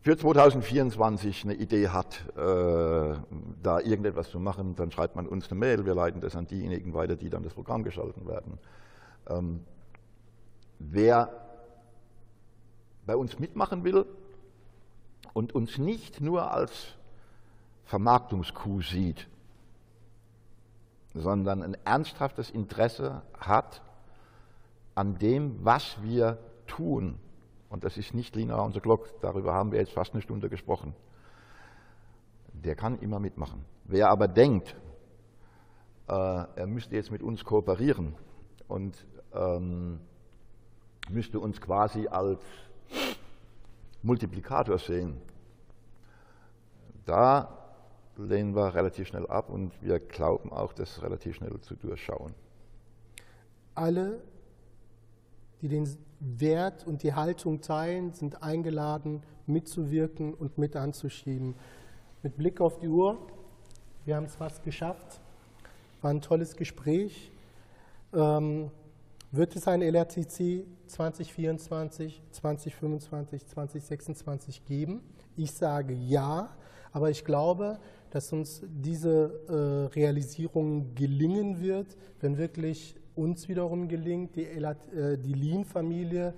[0.00, 3.14] für 2024 eine Idee hat, äh,
[3.62, 6.92] da irgendetwas zu machen, dann schreibt man uns eine Mail, wir leiten das an diejenigen
[6.92, 8.58] weiter, die dann das Programm gestalten werden.
[9.28, 9.60] Ähm,
[10.80, 11.30] wer
[13.06, 14.04] bei uns mitmachen will
[15.34, 16.96] und uns nicht nur als
[17.84, 19.28] Vermarktungskuh sieht,
[21.14, 23.82] sondern ein ernsthaftes Interesse hat
[24.94, 27.18] an dem, was wir tun.
[27.68, 30.94] Und das ist nicht linear unser Glock, darüber haben wir jetzt fast eine Stunde gesprochen.
[32.52, 33.64] Der kann immer mitmachen.
[33.84, 34.76] Wer aber denkt,
[36.08, 38.14] äh, er müsste jetzt mit uns kooperieren
[38.68, 40.00] und ähm,
[41.08, 42.40] müsste uns quasi als
[44.02, 45.20] Multiplikator sehen,
[47.04, 47.61] da
[48.16, 52.34] lehnen wir relativ schnell ab und wir glauben auch, das relativ schnell zu durchschauen.
[53.74, 54.22] Alle,
[55.60, 55.88] die den
[56.20, 61.54] Wert und die Haltung teilen, sind eingeladen, mitzuwirken und mit anzuschieben.
[62.22, 63.18] Mit Blick auf die Uhr,
[64.04, 65.20] wir haben es fast geschafft.
[66.00, 67.30] War ein tolles Gespräch.
[68.12, 68.70] Ähm,
[69.30, 75.00] wird es ein LRTC 2024, 2025, 2026 geben?
[75.36, 76.50] Ich sage ja,
[76.92, 77.78] aber ich glaube,
[78.12, 85.32] dass uns diese äh, Realisierung gelingen wird, wenn wirklich uns wiederum gelingt, die, äh, die
[85.32, 86.34] Lean-Familie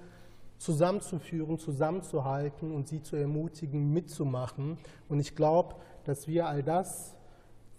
[0.59, 4.78] zusammenzuführen, zusammenzuhalten und sie zu ermutigen, mitzumachen.
[5.09, 5.74] Und ich glaube,
[6.05, 7.16] dass wir all das,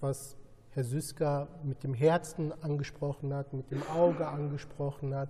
[0.01, 0.35] was
[0.71, 5.29] Herr Süsker mit dem Herzen angesprochen hat, mit dem Auge angesprochen hat,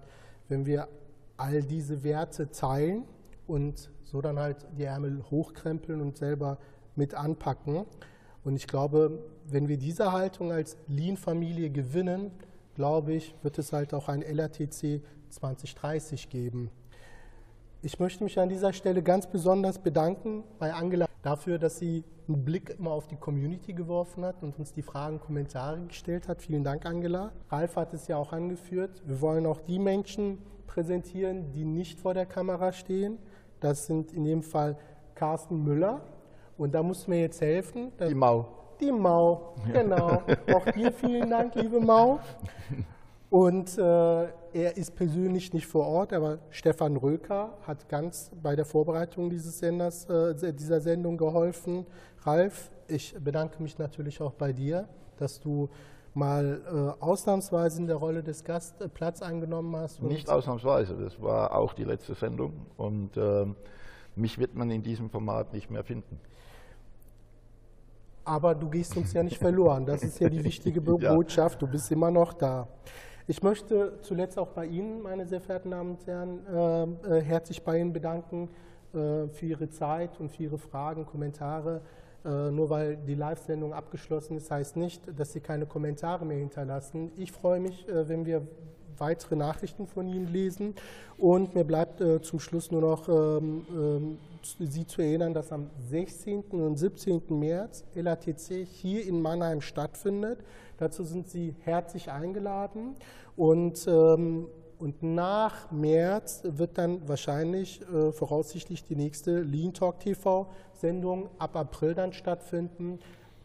[0.50, 0.88] wenn wir
[1.38, 3.04] all diese Werte teilen
[3.46, 6.58] und so dann halt die Ärmel hochkrempeln und selber
[6.96, 7.86] mit anpacken.
[8.46, 12.32] Und ich glaube, wenn wir diese Haltung als Lean-Familie gewinnen,
[12.76, 16.70] glaube ich, wird es halt auch ein LRTC 2030 geben.
[17.82, 22.46] Ich möchte mich an dieser Stelle ganz besonders bedanken bei Angela dafür, dass sie einen
[22.46, 26.42] Blick immer auf die Community geworfen hat und uns die Fragen, Kommentare gestellt hat.
[26.42, 27.32] Vielen Dank, Angela.
[27.50, 29.02] Ralf hat es ja auch angeführt.
[29.06, 33.18] Wir wollen auch die Menschen präsentieren, die nicht vor der Kamera stehen.
[33.60, 34.78] Das sind in dem Fall
[35.16, 36.02] Carsten Müller.
[36.58, 37.92] Und da muss mir jetzt helfen.
[38.00, 38.48] Die Mau.
[38.80, 40.22] Die Mau, genau.
[40.54, 42.20] auch dir vielen Dank, liebe Mau.
[43.30, 48.66] Und äh, er ist persönlich nicht vor Ort, aber Stefan Röker hat ganz bei der
[48.66, 51.86] Vorbereitung dieses Senders, äh, dieser Sendung geholfen.
[52.24, 54.88] Ralf, ich bedanke mich natürlich auch bei dir,
[55.18, 55.70] dass du
[56.14, 60.02] mal äh, ausnahmsweise in der Rolle des Gasts äh, Platz eingenommen hast.
[60.02, 63.46] Nicht ausnahmsweise, das war auch die letzte Sendung und äh,
[64.16, 66.20] mich wird man in diesem Format nicht mehr finden.
[68.26, 69.86] Aber du gehst uns ja nicht verloren.
[69.86, 71.62] Das ist ja die wichtige Botschaft.
[71.62, 72.68] Du bist immer noch da.
[73.28, 77.64] Ich möchte zuletzt auch bei Ihnen, meine sehr verehrten Damen und Herren, äh, äh herzlich
[77.64, 78.50] bei Ihnen bedanken
[78.94, 81.82] äh, für Ihre Zeit und für Ihre Fragen, Kommentare.
[82.24, 87.12] Äh, nur weil die Live-Sendung abgeschlossen ist, heißt nicht, dass Sie keine Kommentare mehr hinterlassen.
[87.18, 88.48] Ich freue mich, äh, wenn wir
[89.00, 90.76] weitere Nachrichten von Ihnen lesen.
[91.18, 94.18] Und mir bleibt äh, zum Schluss nur noch ähm, ähm,
[94.60, 96.44] Sie zu erinnern, dass am 16.
[96.52, 97.24] und 17.
[97.30, 100.40] März LATC hier in Mannheim stattfindet.
[100.78, 102.96] Dazu sind Sie herzlich eingeladen.
[103.36, 104.48] Und ähm,
[104.78, 111.56] und nach März wird dann wahrscheinlich äh, voraussichtlich die nächste Lean Talk TV Sendung ab
[111.56, 113.00] April dann stattfinden.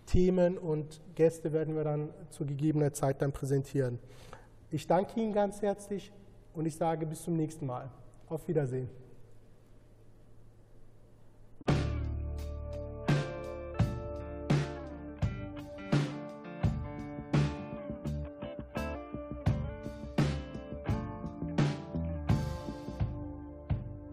[0.07, 4.01] Themen und Gäste werden wir dann zu gegebener Zeit dann präsentieren.
[4.73, 6.13] Ich danke Ihnen ganz herzlich
[6.55, 7.91] und ich sage bis zum nächsten Mal.
[8.29, 8.89] Auf Wiedersehen.